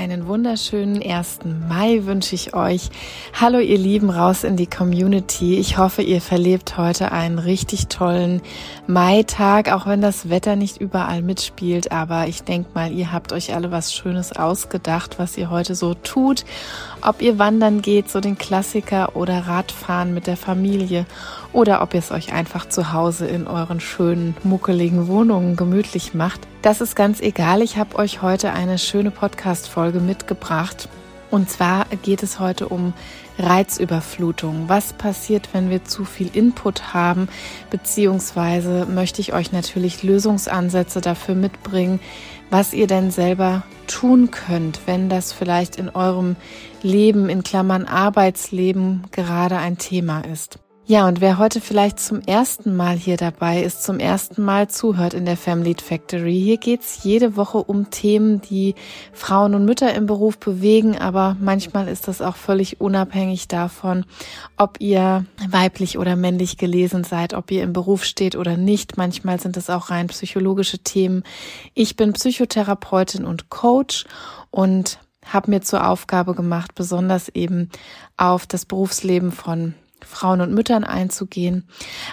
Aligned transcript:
Einen 0.00 0.26
wunderschönen 0.26 1.02
1. 1.02 1.40
Mai 1.68 2.06
wünsche 2.06 2.34
ich 2.34 2.54
euch. 2.54 2.88
Hallo 3.38 3.58
ihr 3.58 3.76
Lieben 3.76 4.08
raus 4.08 4.44
in 4.44 4.56
die 4.56 4.66
Community. 4.66 5.58
Ich 5.58 5.76
hoffe, 5.76 6.00
ihr 6.00 6.22
verlebt 6.22 6.78
heute 6.78 7.12
einen 7.12 7.38
richtig 7.38 7.88
tollen 7.88 8.40
Mai-Tag, 8.86 9.70
auch 9.70 9.86
wenn 9.86 10.00
das 10.00 10.30
Wetter 10.30 10.56
nicht 10.56 10.78
überall 10.78 11.20
mitspielt. 11.20 11.92
Aber 11.92 12.28
ich 12.28 12.44
denke 12.44 12.70
mal, 12.72 12.90
ihr 12.92 13.12
habt 13.12 13.34
euch 13.34 13.54
alle 13.54 13.72
was 13.72 13.92
Schönes 13.92 14.32
ausgedacht, 14.34 15.18
was 15.18 15.36
ihr 15.36 15.50
heute 15.50 15.74
so 15.74 15.92
tut. 15.92 16.46
Ob 17.02 17.20
ihr 17.20 17.38
wandern 17.38 17.82
geht, 17.82 18.08
so 18.08 18.20
den 18.20 18.38
Klassiker 18.38 19.14
oder 19.16 19.48
Radfahren 19.48 20.14
mit 20.14 20.26
der 20.26 20.38
Familie 20.38 21.04
oder 21.52 21.82
ob 21.82 21.92
ihr 21.92 22.00
es 22.00 22.10
euch 22.10 22.32
einfach 22.32 22.66
zu 22.66 22.94
Hause 22.94 23.26
in 23.26 23.46
euren 23.46 23.80
schönen, 23.80 24.34
muckeligen 24.44 25.08
Wohnungen 25.08 25.56
gemütlich 25.56 26.14
macht. 26.14 26.49
Das 26.62 26.82
ist 26.82 26.94
ganz 26.94 27.22
egal. 27.22 27.62
Ich 27.62 27.78
habe 27.78 27.96
euch 27.96 28.20
heute 28.20 28.52
eine 28.52 28.78
schöne 28.78 29.10
Podcast-Folge 29.10 29.98
mitgebracht. 29.98 30.90
Und 31.30 31.48
zwar 31.48 31.86
geht 32.02 32.22
es 32.22 32.38
heute 32.38 32.68
um 32.68 32.92
Reizüberflutung. 33.38 34.68
Was 34.68 34.92
passiert, 34.92 35.48
wenn 35.54 35.70
wir 35.70 35.84
zu 35.84 36.04
viel 36.04 36.28
Input 36.36 36.92
haben? 36.92 37.28
Beziehungsweise 37.70 38.84
möchte 38.84 39.22
ich 39.22 39.32
euch 39.32 39.52
natürlich 39.52 40.02
Lösungsansätze 40.02 41.00
dafür 41.00 41.34
mitbringen, 41.34 41.98
was 42.50 42.74
ihr 42.74 42.86
denn 42.86 43.10
selber 43.10 43.62
tun 43.86 44.30
könnt, 44.30 44.80
wenn 44.84 45.08
das 45.08 45.32
vielleicht 45.32 45.76
in 45.76 45.88
eurem 45.88 46.36
Leben, 46.82 47.30
in 47.30 47.42
Klammern 47.42 47.86
Arbeitsleben, 47.86 49.04
gerade 49.12 49.56
ein 49.56 49.78
Thema 49.78 50.20
ist. 50.26 50.58
Ja, 50.90 51.06
und 51.06 51.20
wer 51.20 51.38
heute 51.38 51.60
vielleicht 51.60 52.00
zum 52.00 52.20
ersten 52.20 52.74
Mal 52.74 52.96
hier 52.96 53.16
dabei 53.16 53.62
ist, 53.62 53.84
zum 53.84 54.00
ersten 54.00 54.42
Mal 54.42 54.66
zuhört 54.66 55.14
in 55.14 55.24
der 55.24 55.36
Family 55.36 55.76
Factory, 55.80 56.34
hier 56.34 56.56
geht's 56.56 57.04
jede 57.04 57.36
Woche 57.36 57.58
um 57.58 57.90
Themen, 57.90 58.40
die 58.40 58.74
Frauen 59.12 59.54
und 59.54 59.64
Mütter 59.64 59.94
im 59.94 60.06
Beruf 60.06 60.38
bewegen, 60.38 60.98
aber 60.98 61.36
manchmal 61.38 61.86
ist 61.86 62.08
das 62.08 62.20
auch 62.20 62.34
völlig 62.34 62.80
unabhängig 62.80 63.46
davon, 63.46 64.04
ob 64.56 64.80
ihr 64.80 65.24
weiblich 65.48 65.96
oder 65.96 66.16
männlich 66.16 66.56
gelesen 66.56 67.04
seid, 67.04 67.34
ob 67.34 67.52
ihr 67.52 67.62
im 67.62 67.72
Beruf 67.72 68.02
steht 68.02 68.34
oder 68.34 68.56
nicht. 68.56 68.96
Manchmal 68.96 69.38
sind 69.38 69.56
es 69.56 69.70
auch 69.70 69.90
rein 69.90 70.08
psychologische 70.08 70.80
Themen. 70.80 71.22
Ich 71.72 71.94
bin 71.94 72.14
Psychotherapeutin 72.14 73.24
und 73.24 73.48
Coach 73.48 74.06
und 74.50 74.98
habe 75.24 75.52
mir 75.52 75.60
zur 75.60 75.86
Aufgabe 75.86 76.34
gemacht, 76.34 76.74
besonders 76.74 77.28
eben 77.28 77.68
auf 78.16 78.48
das 78.48 78.66
Berufsleben 78.66 79.30
von 79.30 79.74
Frauen 80.10 80.40
und 80.40 80.52
Müttern 80.52 80.84
einzugehen. 80.84 81.66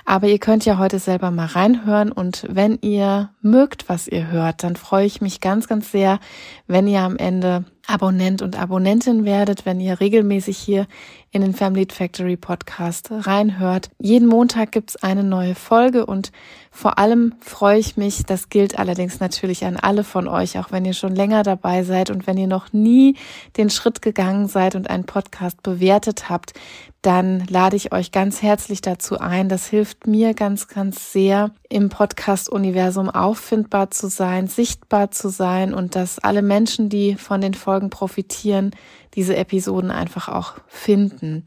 Aber 0.05 0.27
ihr 0.27 0.39
könnt 0.39 0.65
ja 0.65 0.77
heute 0.77 0.99
selber 0.99 1.31
mal 1.31 1.47
reinhören 1.47 2.11
und 2.11 2.45
wenn 2.49 2.77
ihr 2.81 3.31
mögt, 3.41 3.89
was 3.89 4.07
ihr 4.07 4.27
hört, 4.27 4.63
dann 4.63 4.75
freue 4.75 5.05
ich 5.05 5.19
mich 5.21 5.41
ganz, 5.41 5.67
ganz 5.67 5.91
sehr, 5.91 6.19
wenn 6.67 6.87
ihr 6.87 7.01
am 7.01 7.17
Ende 7.17 7.65
Abonnent 7.87 8.41
und 8.41 8.59
Abonnentin 8.59 9.23
werdet, 9.23 9.65
wenn 9.65 9.79
ihr 9.79 10.01
regelmäßig 10.01 10.57
hier 10.57 10.87
in 11.31 11.41
den 11.41 11.53
Family 11.53 11.87
Factory 11.89 12.35
Podcast 12.35 13.09
reinhört. 13.11 13.89
Jeden 13.97 14.27
Montag 14.27 14.73
gibt's 14.73 14.97
eine 14.97 15.23
neue 15.23 15.55
Folge 15.55 16.05
und 16.05 16.33
vor 16.69 16.99
allem 16.99 17.35
freue 17.39 17.79
ich 17.79 17.95
mich, 17.95 18.23
das 18.23 18.49
gilt 18.49 18.77
allerdings 18.77 19.21
natürlich 19.21 19.63
an 19.63 19.77
alle 19.77 20.03
von 20.03 20.27
euch, 20.27 20.59
auch 20.59 20.71
wenn 20.71 20.83
ihr 20.83 20.93
schon 20.93 21.15
länger 21.15 21.43
dabei 21.43 21.83
seid 21.83 22.09
und 22.09 22.27
wenn 22.27 22.37
ihr 22.37 22.47
noch 22.47 22.73
nie 22.73 23.15
den 23.55 23.69
Schritt 23.69 24.01
gegangen 24.01 24.47
seid 24.47 24.75
und 24.75 24.89
einen 24.89 25.05
Podcast 25.05 25.63
bewertet 25.63 26.29
habt, 26.29 26.53
dann 27.01 27.45
lade 27.47 27.75
ich 27.75 27.91
euch 27.91 28.11
ganz 28.11 28.41
herzlich 28.41 28.81
dazu 28.81 29.19
ein. 29.19 29.49
Das 29.49 29.67
hilft 29.67 30.07
mir 30.07 30.33
ganz, 30.33 30.67
ganz 30.67 31.11
sehr, 31.11 31.51
im 31.69 31.89
Podcast-Universum 31.89 33.09
auffindbar 33.09 33.91
zu 33.91 34.09
sein, 34.09 34.47
sichtbar 34.47 35.11
zu 35.11 35.29
sein 35.29 35.73
und 35.73 35.95
dass 35.95 36.19
alle 36.19 36.41
Menschen, 36.41 36.89
die 36.89 37.15
von 37.15 37.41
den 37.41 37.53
Folgen 37.53 37.89
profitieren, 37.89 38.71
diese 39.15 39.35
Episoden 39.35 39.91
einfach 39.91 40.27
auch 40.27 40.55
finden. 40.67 41.45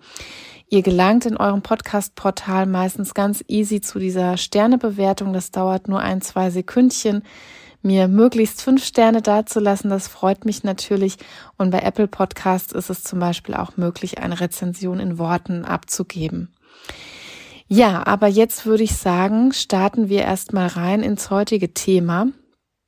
Ihr 0.68 0.82
gelangt 0.82 1.26
in 1.26 1.36
eurem 1.36 1.62
Podcast-Portal 1.62 2.66
meistens 2.66 3.12
ganz 3.12 3.44
easy 3.48 3.80
zu 3.80 3.98
dieser 3.98 4.36
Sternebewertung. 4.36 5.32
Das 5.32 5.50
dauert 5.50 5.88
nur 5.88 5.98
ein, 5.98 6.20
zwei 6.20 6.50
Sekündchen 6.50 7.24
mir 7.82 8.08
möglichst 8.08 8.62
fünf 8.62 8.84
Sterne 8.84 9.22
dazulassen. 9.22 9.90
Das 9.90 10.08
freut 10.08 10.44
mich 10.44 10.64
natürlich. 10.64 11.16
Und 11.56 11.70
bei 11.70 11.80
Apple 11.80 12.08
Podcasts 12.08 12.72
ist 12.72 12.90
es 12.90 13.02
zum 13.02 13.18
Beispiel 13.20 13.54
auch 13.54 13.76
möglich, 13.76 14.18
eine 14.18 14.40
Rezension 14.40 15.00
in 15.00 15.18
Worten 15.18 15.64
abzugeben. 15.64 16.52
Ja, 17.68 18.06
aber 18.06 18.26
jetzt 18.26 18.66
würde 18.66 18.82
ich 18.82 18.96
sagen, 18.96 19.52
starten 19.52 20.08
wir 20.08 20.22
erstmal 20.22 20.66
rein 20.66 21.02
ins 21.02 21.30
heutige 21.30 21.72
Thema. 21.72 22.26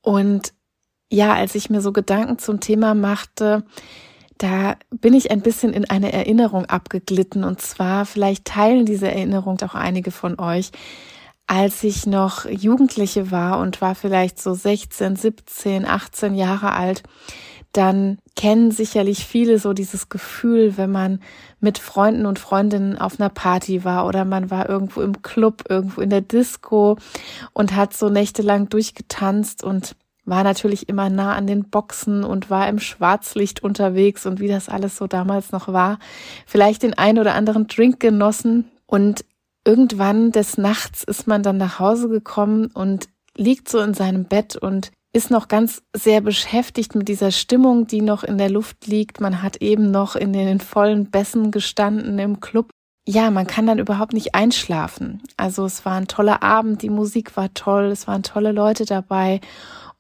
Und 0.02 0.52
ja, 1.08 1.34
als 1.34 1.54
ich 1.54 1.70
mir 1.70 1.80
so 1.80 1.92
Gedanken 1.92 2.38
zum 2.38 2.58
Thema 2.58 2.94
machte, 2.94 3.64
da 4.38 4.76
bin 4.90 5.14
ich 5.14 5.30
ein 5.30 5.40
bisschen 5.40 5.72
in 5.72 5.88
eine 5.88 6.12
Erinnerung 6.12 6.66
abgeglitten. 6.66 7.44
Und 7.44 7.60
zwar, 7.60 8.06
vielleicht 8.06 8.44
teilen 8.44 8.84
diese 8.84 9.08
Erinnerung 9.08 9.60
auch 9.62 9.76
einige 9.76 10.10
von 10.10 10.40
euch 10.40 10.72
als 11.52 11.84
ich 11.84 12.06
noch 12.06 12.46
Jugendliche 12.46 13.30
war 13.30 13.58
und 13.58 13.82
war 13.82 13.94
vielleicht 13.94 14.40
so 14.40 14.54
16, 14.54 15.16
17, 15.16 15.84
18 15.84 16.34
Jahre 16.34 16.72
alt, 16.72 17.02
dann 17.72 18.16
kennen 18.36 18.70
sicherlich 18.70 19.26
viele 19.26 19.58
so 19.58 19.74
dieses 19.74 20.08
Gefühl, 20.08 20.78
wenn 20.78 20.90
man 20.90 21.20
mit 21.60 21.76
Freunden 21.76 22.24
und 22.24 22.38
Freundinnen 22.38 22.96
auf 22.96 23.20
einer 23.20 23.28
Party 23.28 23.84
war 23.84 24.06
oder 24.06 24.24
man 24.24 24.50
war 24.50 24.66
irgendwo 24.66 25.02
im 25.02 25.20
Club, 25.20 25.64
irgendwo 25.68 26.00
in 26.00 26.08
der 26.08 26.22
Disco 26.22 26.96
und 27.52 27.76
hat 27.76 27.92
so 27.92 28.08
nächtelang 28.08 28.70
durchgetanzt 28.70 29.62
und 29.62 29.94
war 30.24 30.44
natürlich 30.44 30.88
immer 30.88 31.10
nah 31.10 31.34
an 31.34 31.46
den 31.46 31.64
Boxen 31.68 32.24
und 32.24 32.48
war 32.48 32.66
im 32.66 32.78
Schwarzlicht 32.78 33.62
unterwegs 33.62 34.24
und 34.24 34.40
wie 34.40 34.48
das 34.48 34.70
alles 34.70 34.96
so 34.96 35.06
damals 35.06 35.52
noch 35.52 35.68
war. 35.68 35.98
Vielleicht 36.46 36.82
den 36.82 36.94
ein 36.94 37.18
oder 37.18 37.34
anderen 37.34 37.66
Drink 37.66 38.00
genossen 38.00 38.70
und 38.86 39.26
irgendwann 39.64 40.32
des 40.32 40.58
Nachts 40.58 41.02
ist 41.04 41.26
man 41.26 41.42
dann 41.42 41.56
nach 41.56 41.78
Hause 41.78 42.08
gekommen 42.08 42.66
und 42.66 43.08
liegt 43.36 43.68
so 43.68 43.80
in 43.80 43.94
seinem 43.94 44.24
Bett 44.24 44.56
und 44.56 44.90
ist 45.14 45.30
noch 45.30 45.48
ganz 45.48 45.82
sehr 45.94 46.20
beschäftigt 46.22 46.94
mit 46.94 47.08
dieser 47.08 47.30
Stimmung, 47.30 47.86
die 47.86 48.00
noch 48.00 48.24
in 48.24 48.38
der 48.38 48.50
Luft 48.50 48.86
liegt. 48.86 49.20
Man 49.20 49.42
hat 49.42 49.58
eben 49.58 49.90
noch 49.90 50.16
in 50.16 50.32
den 50.32 50.60
vollen 50.60 51.10
Bässen 51.10 51.50
gestanden 51.50 52.18
im 52.18 52.40
Club. 52.40 52.70
Ja, 53.06 53.30
man 53.30 53.46
kann 53.46 53.66
dann 53.66 53.78
überhaupt 53.78 54.12
nicht 54.12 54.34
einschlafen. 54.34 55.22
Also 55.36 55.64
es 55.64 55.84
war 55.84 55.94
ein 55.94 56.06
toller 56.06 56.42
Abend, 56.42 56.82
die 56.82 56.90
Musik 56.90 57.36
war 57.36 57.52
toll, 57.52 57.86
es 57.86 58.06
waren 58.06 58.22
tolle 58.22 58.52
Leute 58.52 58.84
dabei 58.84 59.40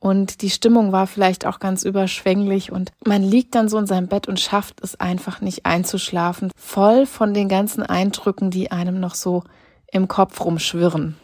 und 0.02 0.42
die 0.42 0.50
Stimmung 0.50 0.90
war 0.90 1.06
vielleicht 1.06 1.46
auch 1.46 1.60
ganz 1.60 1.84
überschwänglich 1.84 2.72
und 2.72 2.90
man 3.06 3.22
liegt 3.22 3.54
dann 3.54 3.68
so 3.68 3.78
in 3.78 3.86
seinem 3.86 4.08
Bett 4.08 4.26
und 4.26 4.40
schafft 4.40 4.82
es 4.82 4.98
einfach 4.98 5.40
nicht 5.40 5.64
einzuschlafen, 5.64 6.50
voll 6.56 7.06
von 7.06 7.34
den 7.34 7.48
ganzen 7.48 7.84
Eindrücken, 7.84 8.50
die 8.50 8.72
einem 8.72 8.98
noch 8.98 9.14
so 9.14 9.44
im 9.92 10.08
Kopf 10.08 10.44
rumschwirren. 10.44 11.14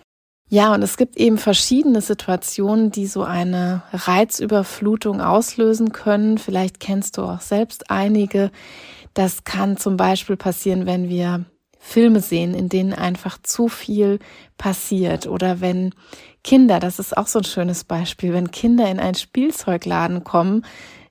Ja, 0.49 0.73
und 0.73 0.83
es 0.83 0.97
gibt 0.97 1.17
eben 1.17 1.39
verschiedene 1.39 2.01
Situationen, 2.01 2.93
die 2.93 3.09
so 3.09 3.25
eine 3.25 3.83
Reizüberflutung 3.93 5.21
auslösen 5.21 5.91
können. 5.91 6.39
Vielleicht 6.39 6.79
kennst 6.79 7.19
du 7.19 7.23
auch 7.23 7.41
selbst 7.41 7.91
einige. 7.91 8.53
Das 9.13 9.43
kann 9.43 9.77
zum 9.77 9.97
Beispiel 9.97 10.37
passieren, 10.37 10.87
wenn 10.87 11.09
wir 11.09 11.47
Filme 11.79 12.21
sehen, 12.21 12.55
in 12.55 12.69
denen 12.69 12.93
einfach 12.93 13.39
zu 13.43 13.69
viel 13.69 14.19
passiert 14.59 15.27
oder 15.27 15.61
wenn 15.61 15.95
Kinder, 16.45 16.81
das 16.81 16.99
ist 16.99 17.17
auch 17.17 17.27
so 17.27 17.41
ein 17.41 17.45
schönes 17.45 17.85
Beispiel, 17.85 18.33
wenn 18.33 18.51
Kinder 18.51 18.91
in 18.91 19.01
einen 19.01 19.15
Spielzeugladen 19.15 20.25
kommen, 20.25 20.65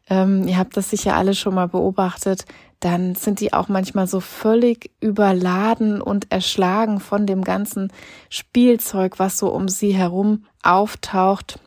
ähm, 0.10 0.48
ihr 0.48 0.58
habt 0.58 0.78
das 0.78 0.90
sicher 0.90 1.16
alle 1.16 1.36
schon 1.36 1.54
mal 1.56 1.68
beobachtet, 1.68 2.46
dann 2.80 3.16
sind 3.16 3.40
die 3.40 3.54
auch 3.54 3.70
manchmal 3.70 4.08
so 4.08 4.20
völlig 4.20 4.92
überladen 5.00 6.02
und 6.02 6.32
erschlagen 6.32 7.00
von 7.00 7.26
dem 7.26 7.44
ganzen 7.44 7.92
Spielzeug, 8.30 9.20
was 9.20 9.38
so 9.38 9.50
um 9.50 9.68
sie 9.68 9.94
herum 9.94 10.46
auftaucht. 10.64 11.60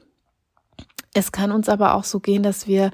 Es 1.12 1.32
kann 1.32 1.50
uns 1.50 1.68
aber 1.68 1.94
auch 1.94 2.04
so 2.04 2.20
gehen, 2.20 2.44
dass 2.44 2.68
wir 2.68 2.92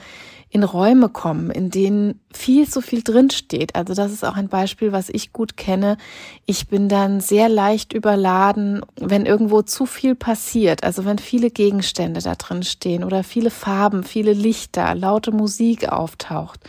in 0.57 0.65
Räume 0.65 1.11
kommen, 1.11 1.51
in 1.51 1.69
denen 1.69 2.19
viel 2.33 2.67
zu 2.67 2.81
viel 2.81 3.03
drinsteht. 3.03 3.75
Also 3.75 3.93
das 3.93 4.11
ist 4.11 4.25
auch 4.25 4.37
ein 4.37 4.49
Beispiel, 4.49 4.91
was 4.91 5.11
ich 5.11 5.35
gut 5.35 5.59
kenne. 5.59 5.99
Ich 6.47 6.69
bin 6.69 6.89
dann 6.89 7.21
sehr 7.21 7.51
leicht 7.51 7.93
überladen, 7.93 8.81
wenn 8.99 9.27
irgendwo 9.27 9.61
zu 9.61 9.85
viel 9.85 10.15
passiert. 10.15 10.83
Also 10.83 11.05
wenn 11.05 11.19
viele 11.19 11.51
Gegenstände 11.51 12.23
da 12.23 12.37
drin 12.37 12.63
stehen 12.63 13.05
oder 13.05 13.23
viele 13.23 13.51
Farben, 13.51 14.03
viele 14.03 14.33
Lichter, 14.33 14.95
laute 14.95 15.31
Musik 15.31 15.91
auftaucht. 15.93 16.61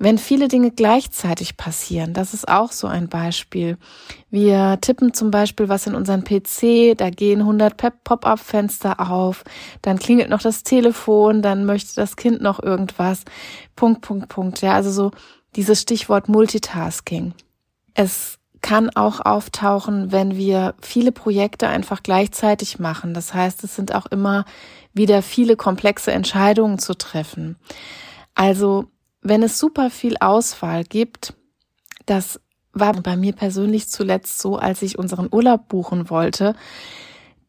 Wenn 0.00 0.18
viele 0.18 0.46
Dinge 0.46 0.70
gleichzeitig 0.70 1.56
passieren, 1.56 2.14
das 2.14 2.32
ist 2.32 2.48
auch 2.48 2.70
so 2.70 2.86
ein 2.86 3.08
Beispiel. 3.08 3.78
Wir 4.30 4.78
tippen 4.80 5.12
zum 5.12 5.32
Beispiel 5.32 5.68
was 5.68 5.88
in 5.88 5.96
unseren 5.96 6.22
PC, 6.22 6.96
da 6.96 7.10
gehen 7.10 7.40
100 7.40 7.76
Pop-up-Fenster 8.04 9.10
auf, 9.10 9.42
dann 9.82 9.98
klingelt 9.98 10.30
noch 10.30 10.40
das 10.40 10.62
Telefon, 10.62 11.42
dann 11.42 11.64
möchte 11.64 11.96
das 11.96 12.14
Kind 12.14 12.40
noch 12.40 12.62
irgendwas. 12.62 13.24
Punkt, 13.74 14.02
Punkt, 14.02 14.28
Punkt. 14.28 14.60
Ja, 14.60 14.74
also 14.74 14.90
so 14.92 15.10
dieses 15.56 15.80
Stichwort 15.80 16.28
Multitasking. 16.28 17.34
Es 17.94 18.38
kann 18.60 18.90
auch 18.90 19.20
auftauchen, 19.20 20.12
wenn 20.12 20.36
wir 20.36 20.74
viele 20.80 21.10
Projekte 21.12 21.68
einfach 21.68 22.02
gleichzeitig 22.02 22.78
machen. 22.78 23.14
Das 23.14 23.34
heißt, 23.34 23.64
es 23.64 23.74
sind 23.74 23.94
auch 23.94 24.06
immer 24.06 24.44
wieder 24.92 25.22
viele 25.22 25.56
komplexe 25.56 26.12
Entscheidungen 26.12 26.78
zu 26.78 26.94
treffen. 26.94 27.56
Also 28.34 28.86
wenn 29.20 29.42
es 29.42 29.58
super 29.58 29.90
viel 29.90 30.16
Auswahl 30.18 30.84
gibt, 30.84 31.34
das 32.06 32.40
war 32.72 32.92
bei 32.94 33.16
mir 33.16 33.32
persönlich 33.32 33.88
zuletzt 33.88 34.38
so, 34.38 34.56
als 34.56 34.82
ich 34.82 34.98
unseren 34.98 35.28
Urlaub 35.30 35.68
buchen 35.68 36.10
wollte, 36.10 36.54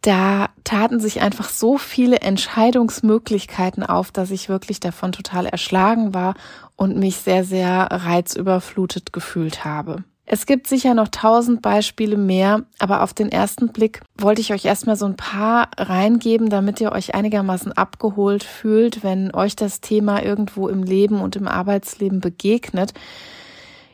da 0.01 0.49
taten 0.63 0.99
sich 0.99 1.21
einfach 1.21 1.49
so 1.49 1.77
viele 1.77 2.21
Entscheidungsmöglichkeiten 2.21 3.83
auf, 3.83 4.11
dass 4.11 4.31
ich 4.31 4.47
wirklich 4.47 4.79
davon 4.79 5.11
total 5.11 5.45
erschlagen 5.45 6.13
war 6.13 6.35
und 6.77 6.97
mich 6.97 7.17
sehr, 7.17 7.43
sehr 7.43 7.87
reizüberflutet 7.91 9.11
gefühlt 9.11 9.65
habe. 9.65 10.03
Es 10.31 10.45
gibt 10.45 10.67
sicher 10.67 10.93
noch 10.93 11.07
tausend 11.07 11.63
Beispiele 11.63 12.15
mehr, 12.15 12.61
aber 12.77 13.01
auf 13.01 13.15
den 13.15 13.31
ersten 13.31 13.69
Blick 13.69 14.01
wollte 14.15 14.41
ich 14.41 14.53
euch 14.53 14.63
erstmal 14.63 14.95
so 14.95 15.07
ein 15.07 15.15
paar 15.15 15.69
reingeben, 15.75 16.51
damit 16.51 16.79
ihr 16.79 16.91
euch 16.91 17.15
einigermaßen 17.15 17.71
abgeholt 17.71 18.43
fühlt, 18.43 19.03
wenn 19.03 19.33
euch 19.33 19.55
das 19.55 19.81
Thema 19.81 20.23
irgendwo 20.23 20.67
im 20.67 20.83
Leben 20.83 21.19
und 21.21 21.35
im 21.35 21.47
Arbeitsleben 21.47 22.19
begegnet. 22.19 22.93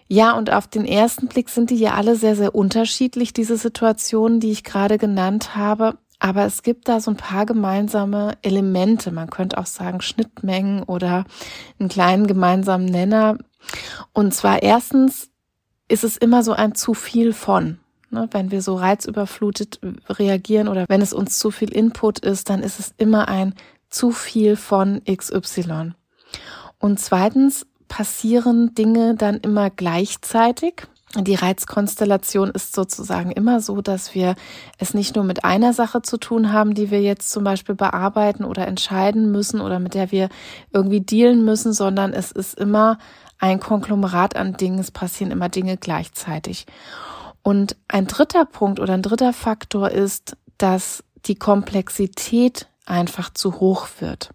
Ja, 0.09 0.33
und 0.33 0.51
auf 0.51 0.67
den 0.67 0.83
ersten 0.83 1.29
Blick 1.29 1.47
sind 1.47 1.69
die 1.69 1.77
ja 1.77 1.93
alle 1.93 2.17
sehr, 2.17 2.35
sehr 2.35 2.53
unterschiedlich, 2.53 3.31
diese 3.31 3.55
Situationen, 3.55 4.41
die 4.41 4.51
ich 4.51 4.65
gerade 4.65 4.97
genannt 4.97 5.55
habe. 5.55 5.97
Aber 6.19 6.43
es 6.43 6.63
gibt 6.63 6.89
da 6.89 6.99
so 6.99 7.11
ein 7.11 7.17
paar 7.17 7.45
gemeinsame 7.45 8.33
Elemente. 8.41 9.09
Man 9.11 9.29
könnte 9.29 9.57
auch 9.57 9.67
sagen 9.67 10.01
Schnittmengen 10.01 10.83
oder 10.83 11.23
einen 11.79 11.87
kleinen 11.87 12.27
gemeinsamen 12.27 12.87
Nenner. 12.87 13.37
Und 14.11 14.33
zwar 14.33 14.61
erstens 14.63 15.29
ist 15.87 16.03
es 16.03 16.17
immer 16.17 16.43
so 16.43 16.53
ein 16.53 16.75
zu 16.75 16.93
viel 16.93 17.33
von. 17.33 17.79
Ne? 18.09 18.27
Wenn 18.31 18.51
wir 18.51 18.61
so 18.61 18.75
reizüberflutet 18.75 19.79
reagieren 20.09 20.67
oder 20.67 20.85
wenn 20.87 21.01
es 21.01 21.13
uns 21.13 21.37
zu 21.37 21.51
viel 21.51 21.71
Input 21.73 22.19
ist, 22.19 22.49
dann 22.49 22.61
ist 22.61 22.79
es 22.79 22.93
immer 22.97 23.27
ein 23.27 23.53
zu 23.89 24.11
viel 24.11 24.55
von 24.55 25.01
XY. 25.05 25.93
Und 26.79 26.99
zweitens 26.99 27.65
passieren 27.87 28.73
Dinge 28.73 29.15
dann 29.15 29.37
immer 29.37 29.69
gleichzeitig. 29.69 30.87
Die 31.17 31.35
Reizkonstellation 31.35 32.49
ist 32.49 32.75
sozusagen 32.75 33.31
immer 33.31 33.61
so, 33.61 33.81
dass 33.81 34.13
wir 34.13 34.35
es 34.79 34.93
nicht 34.93 35.15
nur 35.15 35.23
mit 35.23 35.45
einer 35.45 35.71
Sache 35.71 36.01
zu 36.01 36.17
tun 36.17 36.51
haben, 36.51 36.73
die 36.73 36.91
wir 36.91 37.01
jetzt 37.01 37.31
zum 37.31 37.45
Beispiel 37.45 37.75
bearbeiten 37.75 38.43
oder 38.43 38.67
entscheiden 38.67 39.31
müssen 39.31 39.61
oder 39.61 39.79
mit 39.79 39.93
der 39.93 40.11
wir 40.11 40.27
irgendwie 40.73 40.99
dealen 40.99 41.45
müssen, 41.45 41.71
sondern 41.71 42.11
es 42.11 42.31
ist 42.31 42.59
immer 42.59 42.97
ein 43.39 43.59
Konglomerat 43.59 44.35
an 44.35 44.53
Dingen, 44.53 44.79
es 44.79 44.91
passieren 44.91 45.31
immer 45.31 45.49
Dinge 45.49 45.77
gleichzeitig. 45.77 46.65
Und 47.43 47.75
ein 47.87 48.07
dritter 48.07 48.45
Punkt 48.45 48.79
oder 48.79 48.93
ein 48.93 49.01
dritter 49.01 49.33
Faktor 49.33 49.91
ist, 49.91 50.35
dass 50.57 51.03
die 51.25 51.35
Komplexität 51.35 52.67
einfach 52.85 53.31
zu 53.33 53.59
hoch 53.59 53.87
wird. 53.99 54.31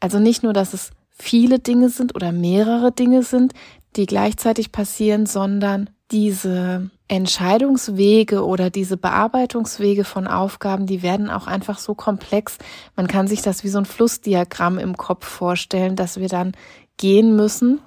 Also 0.00 0.18
nicht 0.18 0.42
nur, 0.42 0.52
dass 0.52 0.74
es 0.74 0.90
viele 1.10 1.58
Dinge 1.58 1.88
sind 1.88 2.14
oder 2.14 2.32
mehrere 2.32 2.92
Dinge 2.92 3.22
sind, 3.22 3.54
die 3.96 4.06
gleichzeitig 4.06 4.72
passieren, 4.72 5.26
sondern 5.26 5.90
diese 6.10 6.90
Entscheidungswege 7.08 8.44
oder 8.44 8.70
diese 8.70 8.96
Bearbeitungswege 8.96 10.04
von 10.04 10.26
Aufgaben, 10.26 10.86
die 10.86 11.02
werden 11.02 11.30
auch 11.30 11.46
einfach 11.46 11.78
so 11.78 11.94
komplex. 11.94 12.58
Man 12.96 13.08
kann 13.08 13.26
sich 13.26 13.42
das 13.42 13.64
wie 13.64 13.68
so 13.68 13.78
ein 13.78 13.84
Flussdiagramm 13.84 14.78
im 14.78 14.96
Kopf 14.96 15.26
vorstellen, 15.26 15.96
dass 15.96 16.18
wir 16.18 16.28
dann 16.28 16.52
gehen 16.96 17.36
müssen 17.36 17.80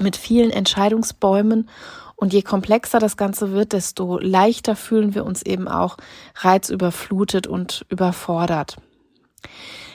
mit 0.00 0.16
vielen 0.16 0.50
Entscheidungsbäumen. 0.50 1.68
Und 2.16 2.32
je 2.32 2.42
komplexer 2.42 2.98
das 2.98 3.16
Ganze 3.16 3.52
wird, 3.52 3.72
desto 3.72 4.18
leichter 4.18 4.74
fühlen 4.74 5.14
wir 5.14 5.26
uns 5.26 5.42
eben 5.42 5.68
auch 5.68 5.98
reizüberflutet 6.36 7.46
und 7.46 7.84
überfordert. 7.90 8.78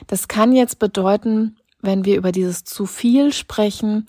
Das 0.07 0.27
kann 0.27 0.53
jetzt 0.53 0.77
bedeuten, 0.77 1.57
wenn 1.81 2.06
wir 2.06 2.18
über 2.18 2.31
dieses 2.31 2.63
zu 2.63 2.86
viel 2.86 3.33
sprechen, 3.33 4.07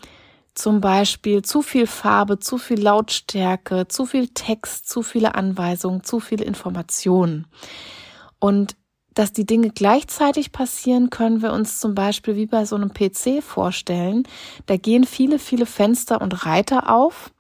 zum 0.55 0.83
Beispiel 0.83 1.43
zu 1.43 1.63
viel 1.63 1.87
Farbe, 1.87 2.39
zu 2.39 2.59
viel 2.59 2.81
Lautstärke, 2.81 3.89
zu 3.89 4.05
viel 4.05 4.29
Text, 4.29 4.89
zu 4.89 5.03
viele 5.03 5.35
Anweisungen, 5.35 6.05
zu 6.05 6.21
viele 6.21 6.45
Informationen. 6.45 7.47
Und 8.39 8.77
dass 9.15 9.33
die 9.33 9.47
Dinge 9.47 9.71
gleichzeitig 9.71 10.53
passieren, 10.53 11.11
können 11.11 11.43
wir 11.43 11.53
uns 11.53 11.81
zum 11.81 11.95
Beispiel 11.95 12.37
wie 12.37 12.47
bei 12.47 12.65
so 12.65 12.77
einem 12.77 12.93
PC 12.93 13.43
vorstellen. 13.43 14.25
Da 14.67 14.77
gehen 14.77 15.05
viele, 15.05 15.39
viele 15.39 15.67
Fenster 15.67 16.21
und 16.21 16.47
Reiter 16.47 16.91
auf 16.91 17.33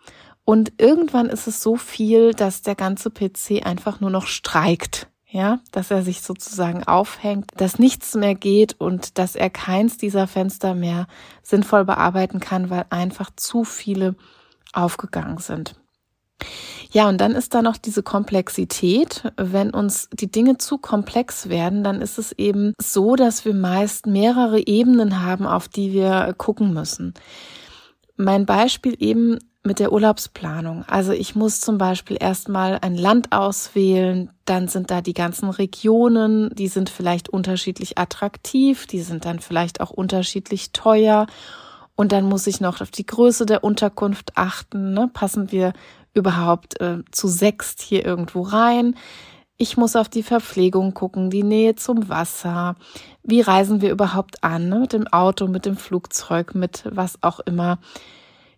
und 0.44 0.72
irgendwann 0.78 1.28
ist 1.28 1.46
es 1.46 1.62
so 1.62 1.76
viel, 1.76 2.32
dass 2.32 2.62
der 2.62 2.74
ganze 2.74 3.10
PC 3.10 3.64
einfach 3.64 4.00
nur 4.00 4.10
noch 4.10 4.26
streikt. 4.26 5.08
Ja, 5.28 5.60
dass 5.70 5.90
er 5.90 6.02
sich 6.02 6.20
sozusagen 6.20 6.84
aufhängt, 6.84 7.52
dass 7.56 7.78
nichts 7.78 8.14
mehr 8.14 8.34
geht 8.34 8.78
und 8.78 9.16
dass 9.16 9.34
er 9.34 9.48
keins 9.48 9.96
dieser 9.96 10.26
Fenster 10.26 10.74
mehr 10.74 11.06
sinnvoll 11.42 11.86
bearbeiten 11.86 12.38
kann, 12.38 12.68
weil 12.68 12.84
einfach 12.90 13.30
zu 13.34 13.64
viele 13.64 14.14
aufgegangen 14.74 15.38
sind. 15.38 15.81
Ja, 16.92 17.08
und 17.08 17.20
dann 17.20 17.32
ist 17.32 17.54
da 17.54 17.62
noch 17.62 17.78
diese 17.78 18.02
Komplexität. 18.02 19.22
Wenn 19.36 19.70
uns 19.70 20.08
die 20.12 20.30
Dinge 20.30 20.58
zu 20.58 20.76
komplex 20.76 21.48
werden, 21.48 21.82
dann 21.82 22.02
ist 22.02 22.18
es 22.18 22.32
eben 22.32 22.74
so, 22.80 23.16
dass 23.16 23.44
wir 23.44 23.54
meist 23.54 24.06
mehrere 24.06 24.66
Ebenen 24.66 25.22
haben, 25.22 25.46
auf 25.46 25.68
die 25.68 25.92
wir 25.92 26.34
gucken 26.36 26.74
müssen. 26.74 27.14
Mein 28.16 28.44
Beispiel 28.44 28.94
eben 28.98 29.38
mit 29.64 29.78
der 29.78 29.92
Urlaubsplanung. 29.92 30.84
Also 30.88 31.12
ich 31.12 31.36
muss 31.36 31.60
zum 31.60 31.78
Beispiel 31.78 32.16
erstmal 32.18 32.78
ein 32.82 32.96
Land 32.96 33.32
auswählen, 33.32 34.30
dann 34.44 34.68
sind 34.68 34.90
da 34.90 35.00
die 35.00 35.14
ganzen 35.14 35.50
Regionen, 35.50 36.50
die 36.54 36.68
sind 36.68 36.90
vielleicht 36.90 37.28
unterschiedlich 37.28 37.96
attraktiv, 37.96 38.86
die 38.86 39.00
sind 39.00 39.24
dann 39.24 39.38
vielleicht 39.38 39.80
auch 39.80 39.90
unterschiedlich 39.90 40.72
teuer. 40.72 41.26
Und 41.94 42.10
dann 42.10 42.24
muss 42.24 42.46
ich 42.46 42.60
noch 42.60 42.80
auf 42.80 42.90
die 42.90 43.06
Größe 43.06 43.46
der 43.46 43.62
Unterkunft 43.62 44.36
achten. 44.36 44.94
Ne? 44.94 45.10
Passen 45.12 45.52
wir 45.52 45.72
überhaupt 46.14 46.80
äh, 46.80 46.98
zu 47.10 47.28
sechst 47.28 47.80
hier 47.80 48.04
irgendwo 48.04 48.42
rein. 48.42 48.96
Ich 49.56 49.76
muss 49.76 49.96
auf 49.96 50.08
die 50.08 50.22
Verpflegung 50.22 50.94
gucken, 50.94 51.30
die 51.30 51.44
Nähe 51.44 51.76
zum 51.76 52.08
Wasser. 52.08 52.74
Wie 53.22 53.40
reisen 53.40 53.80
wir 53.80 53.90
überhaupt 53.90 54.42
an? 54.42 54.68
Ne? 54.68 54.80
Mit 54.80 54.92
dem 54.92 55.06
Auto, 55.06 55.46
mit 55.46 55.66
dem 55.66 55.76
Flugzeug, 55.76 56.54
mit 56.54 56.84
was 56.90 57.22
auch 57.22 57.40
immer. 57.40 57.78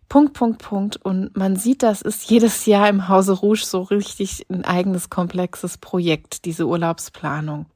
Punkt, 0.08 0.32
Punkt, 0.34 0.62
Punkt. 0.62 0.96
Und 0.96 1.36
man 1.36 1.56
sieht, 1.56 1.82
das 1.82 2.00
ist 2.00 2.30
jedes 2.30 2.66
Jahr 2.66 2.88
im 2.88 3.08
Hause 3.08 3.32
Rouge 3.32 3.64
so 3.64 3.82
richtig 3.82 4.46
ein 4.48 4.64
eigenes 4.64 5.10
komplexes 5.10 5.78
Projekt, 5.78 6.44
diese 6.44 6.66
Urlaubsplanung. 6.66 7.66